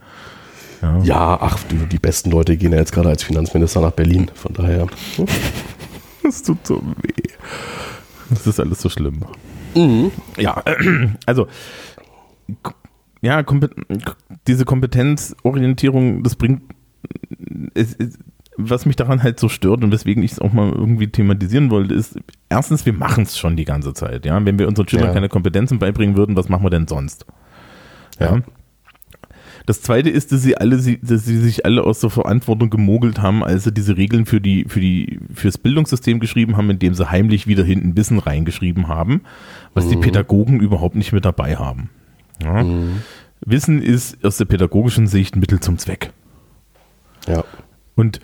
[1.04, 4.30] ja, ach du, die besten Leute gehen ja jetzt gerade als Finanzminister nach Berlin.
[4.34, 4.88] Von daher.
[6.24, 7.32] Das tut so weh.
[8.30, 9.22] Das ist alles so schlimm.
[9.76, 10.12] Mhm.
[10.38, 10.62] Ja,
[11.26, 11.48] also
[13.22, 13.44] ja,
[14.48, 16.62] diese Kompetenzorientierung, das bringt,
[17.74, 18.20] es, es,
[18.58, 21.94] was mich daran halt so stört und weswegen ich es auch mal irgendwie thematisieren wollte,
[21.94, 24.26] ist, erstens, wir machen es schon die ganze Zeit.
[24.26, 25.14] Ja, wenn wir unseren Schülern ja.
[25.14, 27.26] keine Kompetenzen beibringen würden, was machen wir denn sonst?
[28.20, 28.36] Ja.
[28.36, 28.42] ja.
[29.68, 33.44] Das zweite ist, dass sie alle, dass sie sich alle aus der Verantwortung gemogelt haben,
[33.44, 37.48] als sie diese Regeln für die, für die, fürs Bildungssystem geschrieben haben, indem sie heimlich
[37.48, 39.22] wieder hinten Wissen reingeschrieben haben,
[39.74, 39.90] was mhm.
[39.90, 41.90] die Pädagogen überhaupt nicht mit dabei haben.
[42.44, 42.64] Ja.
[42.64, 43.02] Mhm.
[43.42, 46.12] Wissen ist aus der pädagogischen Sicht Mittel zum Zweck.
[47.28, 47.44] Ja.
[47.96, 48.20] Und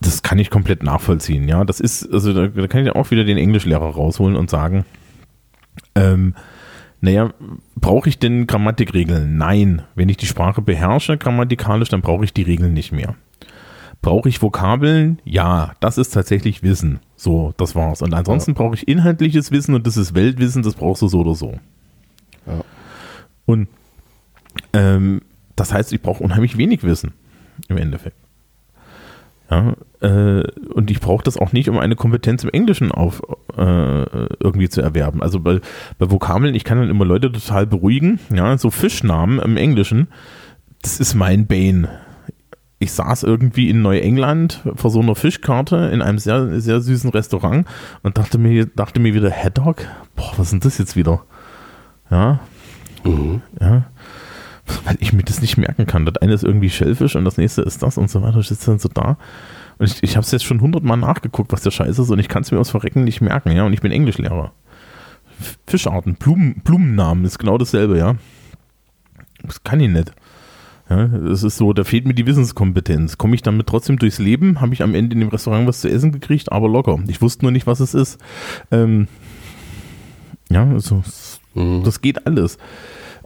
[0.00, 1.64] das kann ich komplett nachvollziehen, ja.
[1.64, 4.84] Das ist, also da, da kann ich auch wieder den Englischlehrer rausholen und sagen,
[5.94, 6.34] ähm,
[7.00, 7.32] naja,
[7.76, 9.36] brauche ich denn Grammatikregeln?
[9.36, 9.82] Nein.
[9.94, 13.14] Wenn ich die Sprache beherrsche, grammatikalisch, dann brauche ich die Regeln nicht mehr.
[14.02, 15.18] Brauche ich Vokabeln?
[15.24, 17.00] Ja, das ist tatsächlich Wissen.
[17.16, 18.00] So, das war's.
[18.02, 18.56] Und ansonsten ja.
[18.56, 21.58] brauche ich inhaltliches Wissen und das ist Weltwissen, das brauchst du so oder so.
[22.46, 22.64] Ja.
[23.50, 23.68] Und
[24.72, 25.22] ähm,
[25.56, 27.12] das heißt, ich brauche unheimlich wenig Wissen
[27.68, 28.16] im Endeffekt.
[29.50, 30.44] Ja, äh,
[30.74, 33.20] und ich brauche das auch nicht, um eine Kompetenz im Englischen auf
[33.56, 34.04] äh,
[34.38, 35.22] irgendwie zu erwerben.
[35.22, 35.60] Also bei,
[35.98, 38.20] bei Vokabeln, ich kann dann immer Leute total beruhigen.
[38.32, 40.06] Ja, so Fischnamen im Englischen,
[40.82, 41.88] das ist mein Bane.
[42.78, 47.66] Ich saß irgendwie in Neuengland vor so einer Fischkarte in einem sehr, sehr süßen Restaurant
[48.02, 49.84] und dachte mir, dachte mir wieder, Haddock?
[50.14, 51.24] Boah, was ist denn das jetzt wieder?
[52.10, 52.38] Ja.
[53.04, 53.42] Mhm.
[53.60, 53.86] Ja
[54.84, 56.06] weil ich mir das nicht merken kann.
[56.06, 58.38] Das eine ist irgendwie Schellfisch und das nächste ist das und so weiter.
[58.38, 59.16] Ich sitze dann so da.
[59.78, 62.28] Und ich, ich habe es jetzt schon hundertmal nachgeguckt, was der Scheiß ist und ich
[62.28, 63.64] kann es mir aus Verrecken nicht merken, ja.
[63.64, 64.52] Und ich bin Englischlehrer.
[65.66, 68.16] Fischarten, Blumen, Blumennamen ist genau dasselbe, ja.
[69.42, 70.12] Das kann ich nicht.
[70.90, 73.16] Ja, das ist so, da fehlt mir die Wissenskompetenz.
[73.16, 74.60] Komme ich damit trotzdem durchs Leben?
[74.60, 76.98] Habe ich am Ende in dem Restaurant was zu essen gekriegt, aber locker.
[77.06, 78.18] Ich wusste nur nicht, was es ist.
[78.72, 79.06] Ähm,
[80.50, 81.02] ja, also,
[81.54, 81.82] mhm.
[81.84, 82.58] das geht alles.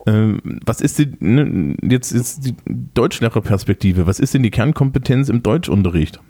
[0.07, 5.43] Ähm, was ist die, ne, jetzt ist die Deutschlehrerperspektive, was ist denn die Kernkompetenz im
[5.43, 6.21] Deutschunterricht?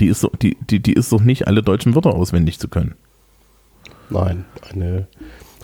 [0.00, 2.94] Die ist, so, die, die, die ist doch nicht, alle deutschen Wörter auswendig zu können.
[4.10, 5.06] Nein, eine,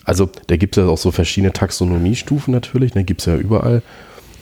[0.04, 3.36] also da gibt es ja auch so verschiedene Taxonomiestufen natürlich, da ne, gibt es ja
[3.36, 3.82] überall.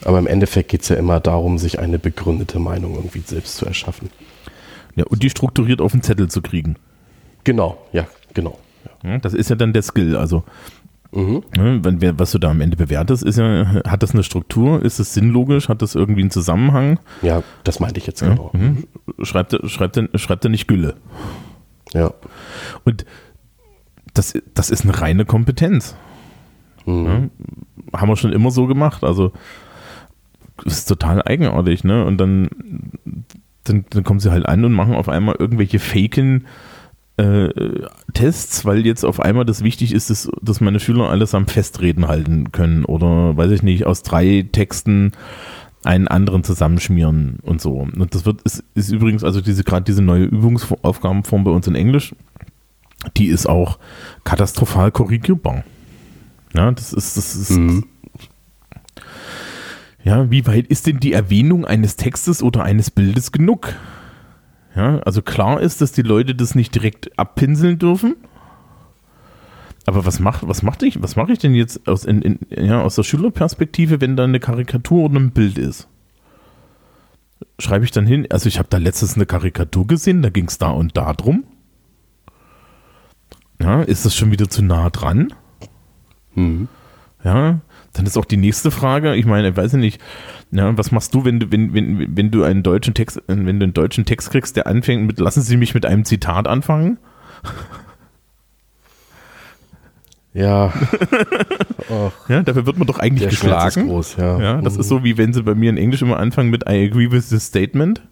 [0.04, 3.66] Aber im Endeffekt geht es ja immer darum, sich eine begründete Meinung irgendwie selbst zu
[3.66, 4.10] erschaffen.
[4.96, 6.76] Ja, und die strukturiert auf den Zettel zu kriegen.
[7.44, 8.58] Genau, ja, genau.
[9.22, 10.16] Das ist ja dann der Skill.
[10.16, 10.44] Also
[11.14, 11.42] Mhm.
[11.52, 14.82] Wenn, was du da am Ende bewertest, ist ja, hat das eine Struktur?
[14.82, 15.68] Ist es sinnlogisch?
[15.68, 16.98] Hat das irgendwie einen Zusammenhang?
[17.20, 18.50] Ja, das meinte ich jetzt genau.
[18.54, 18.86] Ja, mhm.
[19.22, 20.94] schreibt, schreibt, schreibt er nicht Gülle.
[21.92, 22.14] Ja.
[22.84, 23.04] Und
[24.14, 25.94] das, das ist eine reine Kompetenz.
[26.86, 27.30] Mhm.
[27.92, 29.04] Ja, haben wir schon immer so gemacht.
[29.04, 29.32] Also,
[30.64, 32.06] das ist total eigenartig, ne?
[32.06, 32.48] Und dann,
[33.64, 36.46] dann, dann kommen sie halt an und machen auf einmal irgendwelche Faken
[37.22, 41.46] äh, Tests, weil jetzt auf einmal das wichtig ist, dass, dass meine Schüler alles am
[41.46, 45.12] Festreden halten können oder weiß ich nicht, aus drei Texten
[45.84, 47.72] einen anderen zusammenschmieren und so.
[47.78, 51.74] Und das wird, ist, ist übrigens, also diese gerade diese neue Übungsaufgabenform bei uns in
[51.74, 52.14] Englisch,
[53.16, 53.78] die ist auch
[54.24, 55.64] katastrophal korrigierbar.
[56.54, 57.84] Ja, das ist, das ist, mhm.
[60.04, 63.74] ja, wie weit ist denn die Erwähnung eines Textes oder eines Bildes genug?
[64.74, 68.16] Ja, also klar ist, dass die Leute das nicht direkt abpinseln dürfen.
[69.84, 72.82] Aber was macht, was macht ich, was mache ich denn jetzt aus, in, in, ja,
[72.82, 75.88] aus der Schülerperspektive, wenn da eine Karikatur oder ein Bild ist?
[77.58, 80.58] Schreibe ich dann hin, also ich habe da letztens eine Karikatur gesehen, da ging es
[80.58, 81.44] da und da drum.
[83.60, 85.34] Ja, ist das schon wieder zu nah dran?
[86.34, 86.68] Mhm.
[87.24, 87.60] Ja,
[87.92, 90.00] dann ist auch die nächste Frage, ich meine, ich weiß nicht,
[90.50, 93.64] ja, was machst du, wenn du, wenn, wenn, wenn du einen deutschen Text, wenn du
[93.64, 96.98] einen deutschen Text kriegst, der anfängt mit, lassen Sie mich mit einem Zitat anfangen?
[100.34, 100.72] Ja.
[102.28, 102.42] ja.
[102.42, 103.88] Dafür wird man doch eigentlich Der geschlagen.
[103.88, 104.40] Groß, ja.
[104.40, 104.62] ja.
[104.62, 104.80] Das mhm.
[104.80, 107.28] ist so, wie wenn sie bei mir in Englisch immer anfangen mit I agree with
[107.28, 108.02] the statement.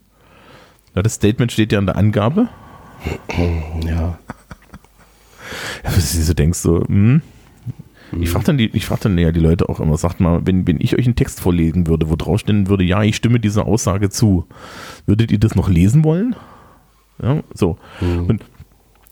[0.95, 2.49] Ja, das Statement steht ja in der Angabe.
[3.87, 3.89] Ja.
[3.89, 4.19] ja
[5.83, 7.23] was du so denkst, so, hm,
[8.19, 10.81] ich frage dann, die, frag dann ja die Leute auch immer, sagt mal, wenn, wenn
[10.81, 14.11] ich euch einen Text vorlegen würde, wo drauf stehen würde, ja, ich stimme dieser Aussage
[14.11, 14.47] zu,
[15.07, 16.35] würdet ihr das noch lesen wollen?
[17.23, 17.79] Ja, so.
[18.01, 18.27] Mhm.
[18.27, 18.45] Und,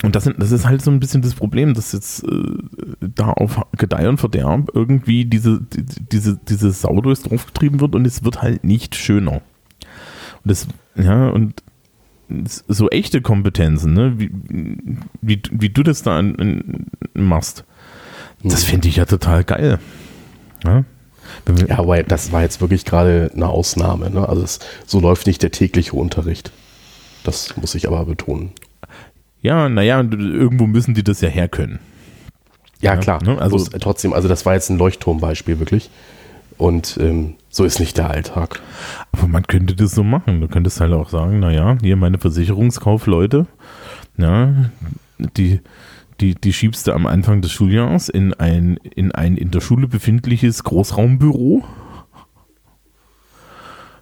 [0.03, 2.55] und das, sind, das ist halt so ein bisschen das Problem, dass jetzt äh,
[3.01, 7.95] da auf Gedeih und Verderb irgendwie diese, die, diese, diese Sau durchs Dorf getrieben wird
[7.95, 9.43] und es wird halt nicht schöner.
[10.45, 11.63] Und das, ja, und
[12.69, 14.31] so echte Kompetenzen, ne, wie,
[15.23, 17.65] wie, wie du das da in, in, machst,
[18.43, 19.79] das finde ich ja total geil.
[20.65, 20.85] Ja,
[21.67, 24.11] ja aber das war jetzt wirklich gerade eine Ausnahme.
[24.11, 24.29] Ne?
[24.29, 26.53] Also es, so läuft nicht der tägliche Unterricht.
[27.25, 28.53] Das muss ich aber betonen.
[29.43, 31.79] Ja, naja, irgendwo müssen die das ja herkönnen.
[32.81, 33.23] Ja, klar.
[33.23, 33.39] ne?
[33.41, 35.91] Also äh, trotzdem, also das war jetzt ein Leuchtturmbeispiel wirklich.
[36.57, 38.61] Und ähm, so ist nicht der Alltag.
[39.13, 40.41] Aber man könnte das so machen.
[40.41, 43.47] Du könntest halt auch sagen, naja, hier meine Versicherungskaufleute,
[44.17, 44.55] ja,
[45.19, 45.61] die,
[46.21, 49.87] die, die schiebst du am Anfang des Schuljahres in ein, in ein in der Schule
[49.89, 51.65] befindliches Großraumbüro.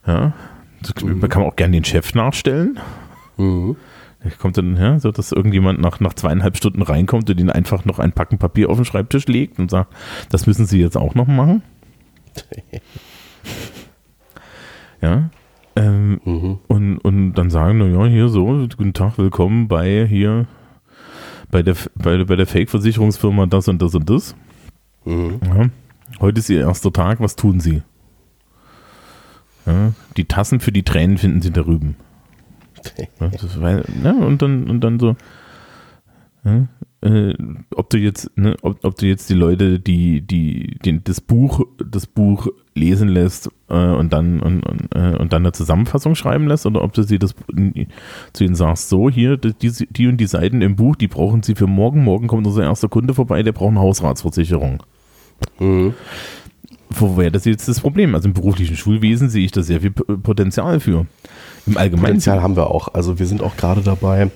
[0.06, 0.32] Ja,
[0.82, 2.78] das kann man auch gerne den Chef nachstellen.
[3.36, 3.76] Mhm.
[4.22, 7.84] Da Kommt dann, ja, so dass irgendjemand nach, nach zweieinhalb Stunden reinkommt und ihnen einfach
[7.84, 9.92] noch ein Packen Papier auf den Schreibtisch legt und sagt,
[10.30, 11.62] das müssen sie jetzt auch noch machen.
[15.02, 15.30] Ja.
[15.76, 16.58] Ähm, Mhm.
[16.68, 18.46] und, und dann sagen, na ja, hier so,
[18.76, 20.46] guten Tag, willkommen bei hier,
[21.56, 24.36] bei der, bei, der- bei der Fake-Versicherungsfirma das und das und das.
[25.06, 25.40] Mhm.
[25.42, 25.70] Ja.
[26.20, 27.80] Heute ist Ihr erster Tag, was tun Sie?
[29.64, 31.96] Ja, die Tassen für die Tränen finden Sie da drüben.
[33.20, 33.56] Ja, das,
[34.04, 35.16] ja, und dann und dann so,
[37.02, 37.34] äh,
[37.74, 41.66] ob du jetzt, ne, ob, ob du jetzt die Leute, die die den, das Buch
[41.78, 46.46] das Buch lesen lässt äh, und dann und, und, äh, und dann eine Zusammenfassung schreiben
[46.46, 47.34] lässt oder ob du sie das
[48.32, 51.42] zu ihnen sagst, so hier die, die, die und die Seiten im Buch, die brauchen
[51.42, 52.04] sie für morgen.
[52.04, 54.82] Morgen kommt unser erster Kunde vorbei, der braucht eine Hausratsversicherung.
[55.58, 55.94] Mhm.
[56.90, 58.14] Wo wäre das jetzt das Problem?
[58.14, 61.06] Also im beruflichen Schulwesen sehe ich da sehr viel Potenzial für.
[61.66, 62.06] Im Allgemeinen.
[62.06, 62.94] Potenzial haben wir auch.
[62.94, 64.30] Also wir sind auch gerade dabei,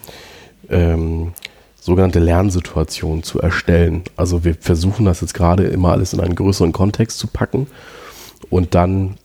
[0.69, 1.33] ähm,
[1.81, 4.03] sogenannte Lernsituationen zu erstellen.
[4.17, 7.67] Also wir versuchen das jetzt gerade immer alles in einen größeren Kontext zu packen
[8.51, 9.17] und dann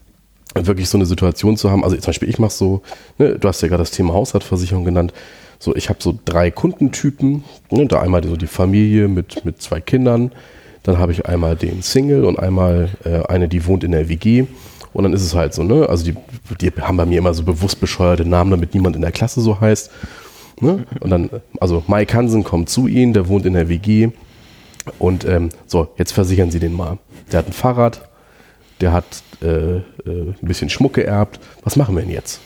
[0.55, 1.83] wirklich so eine Situation zu haben.
[1.83, 2.81] Also zum Beispiel ich mache so,
[3.17, 5.13] ne, du hast ja gerade das Thema Hausratversicherung genannt.
[5.59, 7.43] So, ich habe so drei Kundentypen.
[7.71, 10.31] Ne, da einmal so die Familie mit, mit zwei Kindern.
[10.83, 14.45] Dann habe ich einmal den Single und einmal äh, eine, die wohnt in der WG.
[14.93, 15.89] Und dann ist es halt so, ne?
[15.89, 16.15] Also die,
[16.61, 19.59] die haben bei mir immer so bewusst bescheuerte Namen, damit niemand in der Klasse so
[19.59, 19.91] heißt.
[20.59, 20.85] Ne?
[20.99, 21.29] Und dann,
[21.59, 24.09] also Mike Hansen kommt zu ihnen, der wohnt in der WG.
[24.99, 26.97] Und ähm, so, jetzt versichern Sie den mal.
[27.31, 28.07] Der hat ein Fahrrad,
[28.81, 29.05] der hat
[29.41, 31.39] äh, äh, ein bisschen Schmuck geerbt.
[31.63, 32.39] Was machen wir denn jetzt?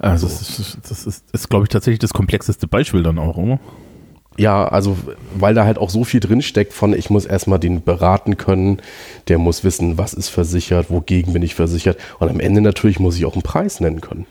[0.00, 3.58] also das ist, das ist, ist glaube ich, tatsächlich das komplexeste Beispiel dann auch, oder?
[4.36, 4.96] Ja, also
[5.34, 8.80] weil da halt auch so viel drinsteckt von, ich muss erstmal den beraten können,
[9.26, 11.98] der muss wissen, was ist versichert, wogegen bin ich versichert.
[12.20, 14.26] Und am Ende natürlich muss ich auch einen Preis nennen können.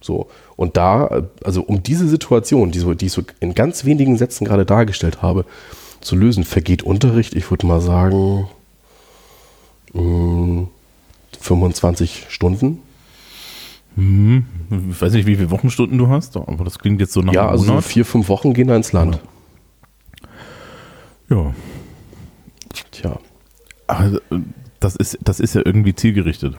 [0.00, 0.28] So.
[0.56, 4.44] Und da, also um diese Situation, die, so, die ich so in ganz wenigen Sätzen
[4.44, 5.44] gerade dargestellt habe,
[6.00, 8.48] zu lösen, vergeht Unterricht, ich würde mal sagen,
[9.92, 10.68] mh,
[11.40, 12.80] 25 Stunden.
[13.96, 14.44] Hm,
[14.90, 17.48] ich weiß nicht, wie viele Wochenstunden du hast, aber das klingt jetzt so nach ja,
[17.48, 19.20] also vier, fünf Wochen gehen da ins Land.
[21.30, 21.54] Ja,
[22.92, 23.18] Tja.
[23.86, 24.40] aber äh,
[24.80, 26.56] das ist, das ist ja irgendwie zielgerichtet.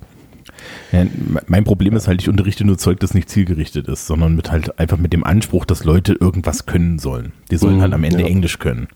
[0.92, 1.06] Ja,
[1.48, 4.80] mein Problem ist halt, ich unterrichte nur Zeug, das nicht zielgerichtet ist, sondern mit halt
[4.80, 7.34] einfach mit dem Anspruch, dass Leute irgendwas können sollen.
[7.52, 8.28] Die sollen Mhm, halt am Ende ja.
[8.28, 8.88] Englisch können.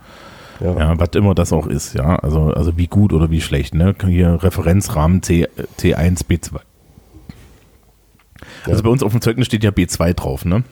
[0.60, 0.78] Ja.
[0.78, 2.18] Ja, was immer das auch ist, ja.
[2.18, 3.96] Also, also wie gut oder wie schlecht, ne?
[4.06, 5.48] Hier Referenzrahmen C,
[5.80, 6.60] C1, B2.
[8.66, 10.64] Also bei uns auf dem Zeugnis steht ja B2 drauf, ne?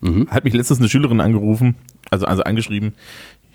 [0.00, 0.28] Mhm.
[0.30, 1.74] Hat mich letztens eine Schülerin angerufen,
[2.10, 2.94] also, also angeschrieben,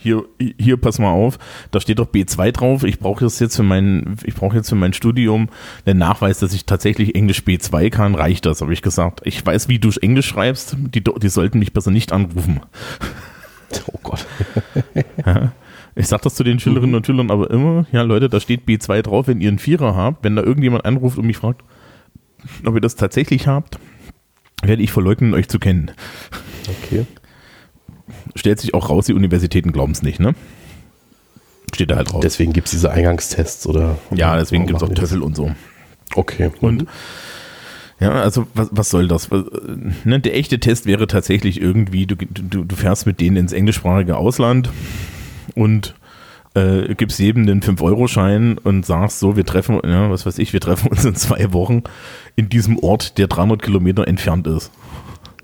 [0.03, 0.25] hier,
[0.59, 1.39] hier, pass mal auf,
[1.71, 4.93] da steht doch B2 drauf, ich brauche jetzt, für mein, ich brauche jetzt für mein
[4.93, 5.49] Studium
[5.85, 9.21] den Nachweis, dass ich tatsächlich Englisch B2 kann, reicht das, habe ich gesagt.
[9.23, 12.61] Ich weiß, wie du Englisch schreibst, die, die sollten mich besser nicht anrufen.
[13.91, 14.27] Oh Gott.
[15.95, 19.03] Ich sag das zu den Schülerinnen und Schülern aber immer, ja Leute, da steht B2
[19.03, 21.63] drauf, wenn ihr einen Vierer habt, wenn da irgendjemand anruft und mich fragt,
[22.65, 23.77] ob ihr das tatsächlich habt,
[24.63, 25.91] werde ich verleugnen, euch zu kennen.
[26.67, 27.05] Okay.
[28.35, 30.33] Stellt sich auch raus, die Universitäten glauben es nicht, ne?
[31.73, 32.21] Steht da halt drauf.
[32.21, 33.97] Deswegen gibt es diese Eingangstests oder.
[34.13, 34.93] ja, deswegen gibt es auch?
[34.93, 35.51] Töffel und so.
[36.15, 36.51] Okay.
[36.61, 36.85] Und
[37.99, 39.29] ja, also was, was soll das?
[39.31, 39.43] Äh,
[40.03, 44.17] Ne, der echte Test wäre tatsächlich irgendwie, du, du, du fährst mit denen ins englischsprachige
[44.17, 44.69] Ausland
[45.55, 45.95] und
[46.53, 50.59] äh, gibst jedem den 5-Euro-Schein und sagst so, wir treffen, ja, was weiß ich, wir
[50.59, 51.83] treffen uns in zwei Wochen
[52.35, 54.71] in diesem Ort, der 300 Kilometer entfernt ist.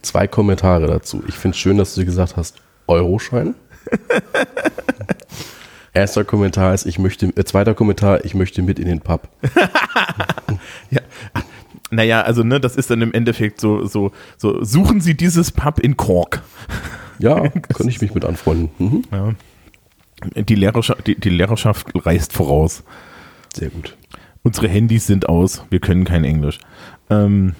[0.01, 1.23] Zwei Kommentare dazu.
[1.27, 3.55] Ich finde es schön, dass du gesagt hast, Euroschein.
[5.93, 9.29] Erster Kommentar ist, ich möchte, äh, zweiter Kommentar, ich möchte mit in den Pub.
[10.89, 11.01] Ja.
[11.91, 15.79] Naja, also ne, das ist dann im Endeffekt so, so, so, suchen Sie dieses Pub
[15.79, 16.41] in Cork.
[17.19, 18.69] Ja, könnte ich mich mit anfreunden.
[18.77, 19.03] Mhm.
[19.11, 19.33] Ja.
[20.41, 22.83] Die, Lehrerschaft, die, die Lehrerschaft reist voraus.
[23.53, 23.95] Sehr gut.
[24.43, 26.59] Unsere Handys sind aus, wir können kein Englisch.
[27.09, 27.55] Ähm,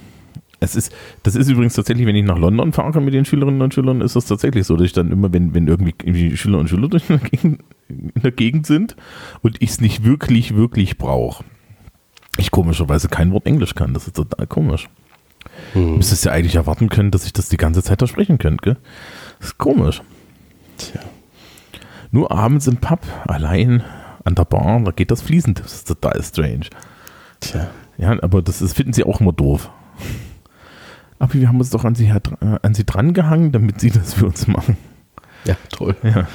[0.60, 0.94] es ist,
[1.24, 4.16] das ist übrigens tatsächlich, wenn ich nach London fahre mit den Schülerinnen und Schülern, ist
[4.16, 7.10] das tatsächlich so, dass ich dann immer, wenn, wenn irgendwie irgendwie Schüler und Schüler durch
[7.10, 8.96] in der Gegend, in der Gegend sind
[9.42, 11.44] und ich es nicht wirklich, wirklich brauche,
[12.38, 13.94] ich komischerweise kein Wort Englisch kann.
[13.94, 14.90] Das ist total komisch.
[15.74, 15.98] Hm.
[15.98, 18.78] Müsstest ja eigentlich erwarten können, dass ich das die ganze Zeit da sprechen könnte, gell?
[19.40, 20.02] Das ist komisch.
[20.78, 21.02] Tja.
[22.12, 23.84] Nur abends im Pub, allein
[24.26, 25.60] an der Bar, da geht das fließend.
[25.60, 26.68] Das ist total strange.
[27.40, 27.70] Tja.
[27.98, 29.70] Ja, aber das ist, finden sie auch immer doof.
[31.20, 32.20] Aber wir haben uns doch an sie, äh,
[32.62, 34.78] an sie drangehangen, damit sie das für uns machen.
[35.46, 35.96] Ja, toll.
[36.04, 36.28] Ja.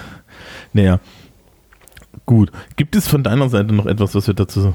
[0.72, 1.00] Naja.
[2.26, 2.52] Gut.
[2.76, 4.74] Gibt es von deiner Seite noch etwas, was wir dazu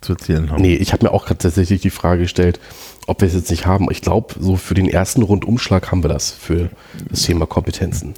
[0.00, 0.60] zu erzählen haben?
[0.60, 2.60] Nee, ich habe mir auch gerade tatsächlich die Frage gestellt,
[3.06, 3.88] ob wir es jetzt nicht haben.
[3.90, 6.70] Ich glaube, so für den ersten Rundumschlag haben wir das für
[7.08, 8.14] das Thema Kompetenzen.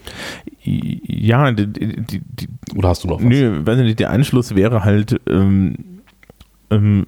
[0.62, 3.24] Ja, die, die, die, Oder hast du noch was?
[3.24, 6.00] Nö, weiß nicht, der Anschluss wäre halt, ähm,
[6.70, 7.06] ähm,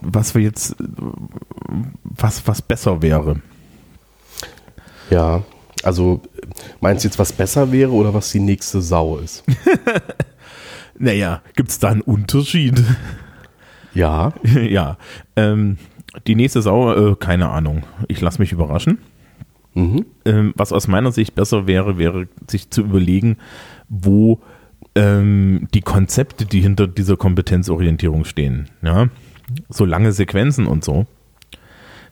[0.00, 0.76] was wir jetzt,
[2.02, 3.40] was, was besser wäre.
[5.10, 5.42] Ja,
[5.82, 6.22] also
[6.80, 9.44] meinst du jetzt, was besser wäre oder was die nächste Sau ist?
[10.98, 12.82] naja, gibt es da einen Unterschied?
[13.94, 14.32] Ja.
[14.68, 14.96] ja.
[15.36, 15.78] Ähm,
[16.26, 17.84] die nächste Sau, äh, keine Ahnung.
[18.08, 18.98] Ich lasse mich überraschen.
[19.74, 20.06] Mhm.
[20.24, 23.38] Ähm, was aus meiner Sicht besser wäre, wäre sich zu überlegen,
[23.88, 24.40] wo
[24.94, 29.08] ähm, die Konzepte, die hinter dieser Kompetenzorientierung stehen, ja,
[29.68, 31.06] so lange Sequenzen und so,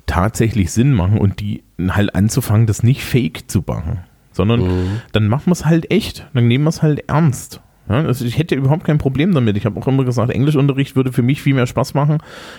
[0.06, 4.00] tatsächlich Sinn machen und die halt anzufangen, das nicht fake zu machen,
[4.32, 5.00] sondern Mhm.
[5.12, 7.60] dann machen wir es halt echt, dann nehmen wir es halt ernst.
[7.88, 9.56] Ja, also ich hätte überhaupt kein Problem damit.
[9.56, 12.18] Ich habe auch immer gesagt, Englischunterricht würde für mich viel mehr Spaß machen,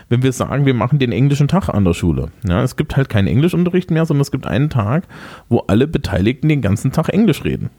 [0.09, 2.31] wenn wir sagen, wir machen den englischen Tag an der Schule.
[2.45, 5.07] Ja, es gibt halt keinen Englischunterricht mehr, sondern es gibt einen Tag,
[5.47, 7.69] wo alle Beteiligten den ganzen Tag Englisch reden.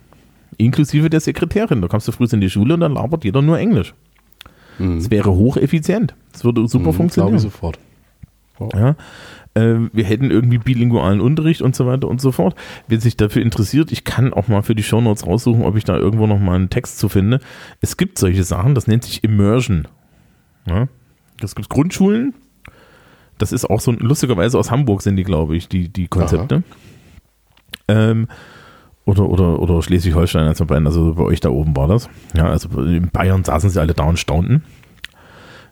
[0.56, 1.82] Inklusive der Sekretärin.
[1.82, 3.92] Da kommst du früh in die Schule und dann labert jeder nur Englisch.
[4.78, 6.14] Es wäre hocheffizient.
[6.32, 7.36] Es würde super Mhm, Glaube funktionieren.
[7.36, 7.78] ich sofort.
[8.74, 8.96] Ja,
[9.54, 12.54] äh, wir hätten irgendwie bilingualen Unterricht und so weiter und so fort.
[12.86, 15.96] Wer sich dafür interessiert, ich kann auch mal für die Shownotes raussuchen, ob ich da
[15.96, 17.40] irgendwo noch mal einen Text zu finde.
[17.80, 19.88] Es gibt solche Sachen, das nennt sich Immersion.
[20.68, 20.86] Ja,
[21.40, 22.34] das gibt Grundschulen.
[23.38, 26.62] Das ist auch so, lustigerweise aus Hamburg sind die, glaube ich, die, die Konzepte.
[27.88, 28.28] Ähm,
[29.04, 32.08] oder, oder, oder Schleswig-Holstein, also bei, also bei euch da oben war das.
[32.34, 34.62] Ja, also in Bayern saßen sie alle da und staunten.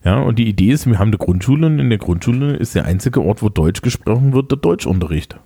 [0.05, 2.87] Ja, und die Idee ist, wir haben eine Grundschule und in der Grundschule ist der
[2.87, 5.39] einzige Ort, wo Deutsch gesprochen wird, der Deutschunterricht.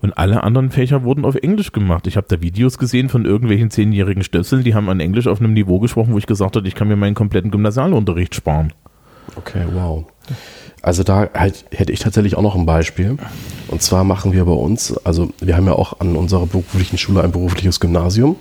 [0.00, 2.06] Und alle anderen Fächer wurden auf Englisch gemacht.
[2.06, 5.52] Ich habe da Videos gesehen von irgendwelchen zehnjährigen Stöpseln, die haben an Englisch auf einem
[5.52, 8.72] Niveau gesprochen, wo ich gesagt habe, ich kann mir meinen kompletten Gymnasialunterricht sparen.
[9.36, 10.06] Okay, wow.
[10.82, 13.16] Also da halt, hätte ich tatsächlich auch noch ein Beispiel.
[13.68, 17.22] Und zwar machen wir bei uns, also wir haben ja auch an unserer beruflichen Schule
[17.22, 18.36] ein berufliches Gymnasium.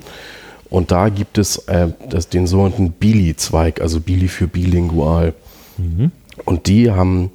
[0.70, 5.34] Und da gibt es äh, das, den sogenannten Bili-Zweig, also Bili für bilingual.
[6.46, 7.32] Und die haben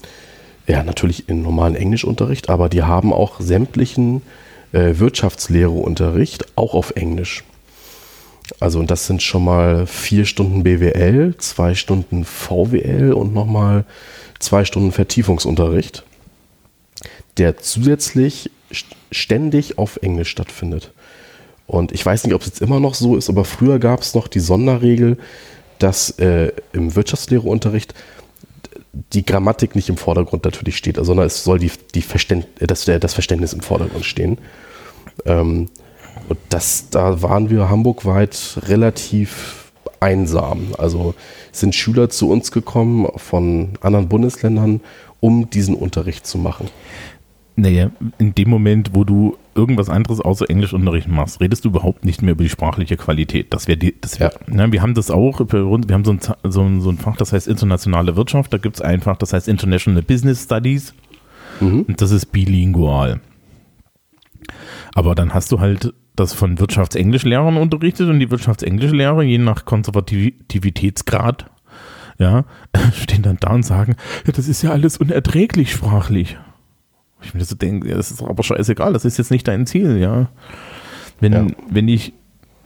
[0.66, 4.22] ja natürlich in normalen Englischunterricht, aber die haben auch sämtlichen
[4.72, 7.44] äh, Wirtschaftslehreunterricht auch auf Englisch.
[8.60, 13.84] Also und das sind schon mal vier Stunden BWL, zwei Stunden VWL und nochmal
[14.38, 16.04] zwei Stunden Vertiefungsunterricht,
[17.36, 20.92] der zusätzlich st- ständig auf Englisch stattfindet.
[21.66, 24.14] Und ich weiß nicht, ob es jetzt immer noch so ist, aber früher gab es
[24.14, 25.18] noch die Sonderregel,
[25.78, 27.92] dass äh, im Wirtschaftslehreunterricht
[29.12, 32.84] die Grammatik nicht im Vordergrund natürlich steht, sondern es soll die, die Verständ, äh, das,
[32.84, 34.38] das Verständnis im Vordergrund stehen.
[35.24, 35.68] Ähm,
[36.28, 39.65] und das, da waren wir hamburgweit relativ
[40.00, 40.68] einsam.
[40.78, 41.14] Also
[41.52, 44.80] sind Schüler zu uns gekommen von anderen Bundesländern,
[45.20, 46.68] um diesen Unterricht zu machen.
[47.58, 52.20] Naja, in dem Moment, wo du irgendwas anderes außer Englischunterricht machst, redest du überhaupt nicht
[52.20, 53.54] mehr über die sprachliche Qualität.
[53.54, 56.62] Das wäre die, das wär, ne, wir haben das auch, wir haben so ein, so
[56.62, 59.48] ein, so ein Fach, das heißt internationale Wirtschaft, da gibt es ein Fach, das heißt
[59.48, 60.92] International Business Studies
[61.88, 63.20] und das ist bilingual.
[64.94, 71.50] Aber dann hast du halt das von Wirtschaftsenglischlehrern unterrichtet und die Wirtschaftsenglischlehrer, je nach Konservativitätsgrad,
[72.18, 72.44] ja,
[72.94, 73.96] stehen dann da und sagen,
[74.26, 76.38] ja, das ist ja alles unerträglich sprachlich.
[77.22, 79.98] Ich mir so denke, ja, das ist aber scheißegal, das ist jetzt nicht dein Ziel,
[79.98, 80.28] ja.
[81.20, 81.46] Wenn, Ja.
[81.70, 82.12] wenn ich,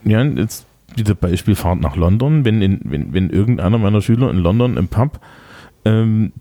[0.03, 4.37] ja, jetzt wieder Beispiel Fahrt nach London, wenn, in, wenn, wenn irgendeiner meiner Schüler in
[4.37, 5.19] London im Pub
[5.85, 6.31] ähm,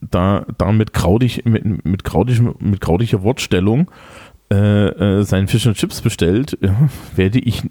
[0.00, 3.90] da, da mit, krautig, mit, mit, krautig, mit krautischer Wortstellung
[4.52, 4.86] äh,
[5.18, 6.58] äh, seinen Fish and Chips bestellt,
[7.14, 7.62] werde ich,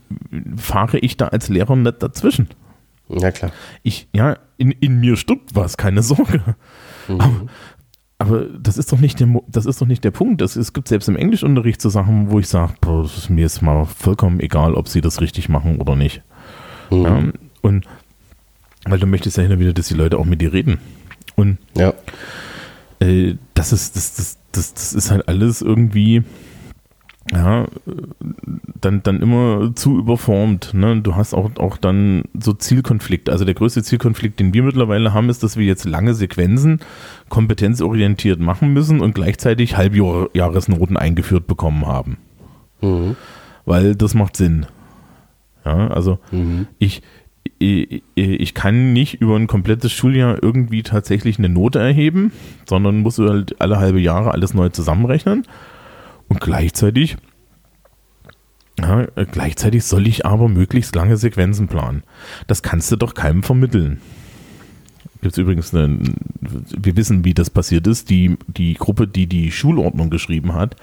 [0.58, 2.48] fahre ich da als Lehrer nicht dazwischen.
[3.10, 3.52] Ja, klar.
[3.84, 6.42] Ich, ja, in, in mir stirbt was, keine Sorge.
[7.08, 7.32] Aber,
[8.20, 10.42] aber das ist doch nicht der, das ist doch nicht der Punkt.
[10.42, 12.74] Das, es gibt selbst im Englischunterricht so Sachen, wo ich sage,
[13.04, 16.22] ist mir jetzt mal vollkommen egal, ob sie das richtig machen oder nicht.
[16.92, 17.04] Mhm.
[17.04, 17.24] Ja,
[17.62, 17.86] und
[18.86, 20.78] weil du möchtest ja hin und wieder, dass die Leute auch mit dir reden.
[21.36, 21.94] Und Ja.
[23.00, 26.24] äh, das ist, das, das, das, das ist halt alles irgendwie,
[27.32, 27.68] ja,
[28.82, 30.74] dann, dann immer zu überformt.
[30.74, 31.02] Ne?
[31.02, 33.32] Du hast auch, auch dann so Zielkonflikte.
[33.32, 36.80] Also der größte Zielkonflikt, den wir mittlerweile haben, ist, dass wir jetzt lange Sequenzen
[37.30, 42.18] kompetenzorientiert machen müssen und gleichzeitig Halbjahresnoten eingeführt bekommen haben.
[42.82, 43.16] Mhm.
[43.66, 44.66] Weil das macht Sinn.
[45.66, 46.18] Ja, also
[46.80, 47.04] ich,
[47.60, 52.32] ich, ich kann nicht über ein komplettes Schuljahr irgendwie tatsächlich eine Note erheben,
[52.68, 55.46] sondern muss halt alle halbe Jahre alles neu zusammenrechnen.
[56.30, 57.18] Und gleichzeitig,
[58.80, 62.04] ja, gleichzeitig soll ich aber möglichst lange Sequenzen planen.
[62.48, 64.00] Das kannst du doch keinem vermitteln.
[65.22, 66.00] Gibt es übrigens eine,
[66.40, 68.10] wir wissen, wie das passiert ist.
[68.10, 70.78] Die, die Gruppe, die die Schulordnung geschrieben hat,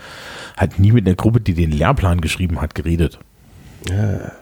[0.58, 3.18] hat nie mit der Gruppe, die den Lehrplan geschrieben hat, geredet.
[3.88, 4.32] Ja.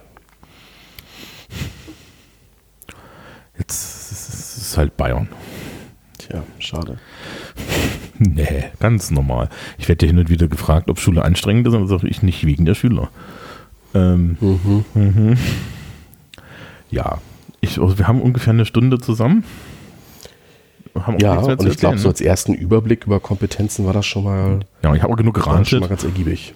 [3.56, 5.28] Jetzt ist es halt Bayern.
[6.18, 6.98] Tja, schade.
[8.34, 9.48] Nee, ganz normal.
[9.78, 12.44] Ich werde ja hin und wieder gefragt, ob Schule anstrengend ist, und sage ich nicht
[12.46, 13.10] wegen der Schüler.
[13.94, 15.36] Ähm, mhm.
[16.90, 17.18] Ja,
[17.60, 19.44] ich, also wir haben ungefähr eine Stunde zusammen.
[21.18, 24.60] Ja, und ich glaube, so als ersten Überblick über Kompetenzen war das schon mal, ne?
[24.82, 25.88] Ja, ich habe auch genug das schon mal gerantet.
[25.88, 26.54] ganz ergiebig.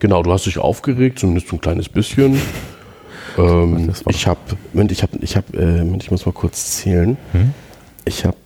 [0.00, 2.40] Genau, du hast dich aufgeregt, zumindest so ein kleines bisschen.
[3.38, 4.40] Ähm, ich habe,
[4.74, 7.16] Moment, ich habe, ich habe, äh, Moment, ich muss mal kurz zählen.
[7.32, 7.54] Hm?
[8.04, 8.36] Ich habe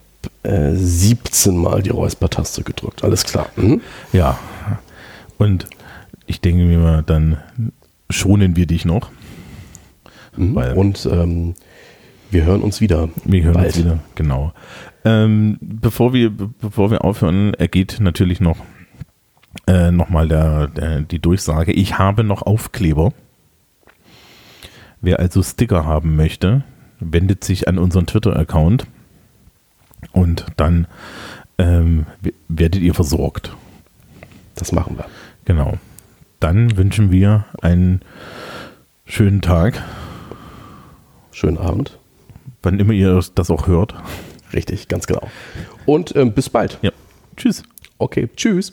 [0.43, 3.05] äh, 17 Mal die Räusper-Taste gedrückt.
[3.05, 3.49] Alles klar.
[3.57, 3.81] Mhm.
[4.13, 4.39] Ja,
[5.39, 5.67] und
[6.27, 7.39] ich denke mir mal, dann
[8.11, 9.11] schonen wir dich noch.
[10.37, 10.57] Mhm.
[10.57, 11.55] Und ähm,
[12.31, 13.09] wir hören uns wieder.
[13.25, 13.67] Wir hören Bald.
[13.69, 14.53] uns wieder, genau.
[15.05, 18.59] Ähm, bevor, wir, be- bevor wir aufhören, ergeht natürlich noch,
[19.69, 21.73] äh, noch mal der, der, die Durchsage.
[21.73, 23.13] Ich habe noch Aufkleber.
[25.01, 26.65] Wer also Sticker haben möchte,
[26.99, 28.87] wendet sich an unseren Twitter-Account
[30.13, 30.87] und dann
[31.59, 32.07] ähm,
[32.49, 33.55] werdet ihr versorgt.
[34.55, 35.07] Das machen wir.
[35.45, 35.79] Genau.
[36.41, 38.01] Dann wünschen wir einen
[39.05, 39.83] schönen Tag.
[41.31, 41.99] Schönen Abend.
[42.63, 43.95] Wann immer ihr das auch hört.
[44.53, 45.29] Richtig, ganz genau.
[45.85, 46.79] Und ähm, bis bald.
[46.83, 46.91] Ja.
[47.37, 47.63] Tschüss.
[47.99, 48.73] Okay, tschüss.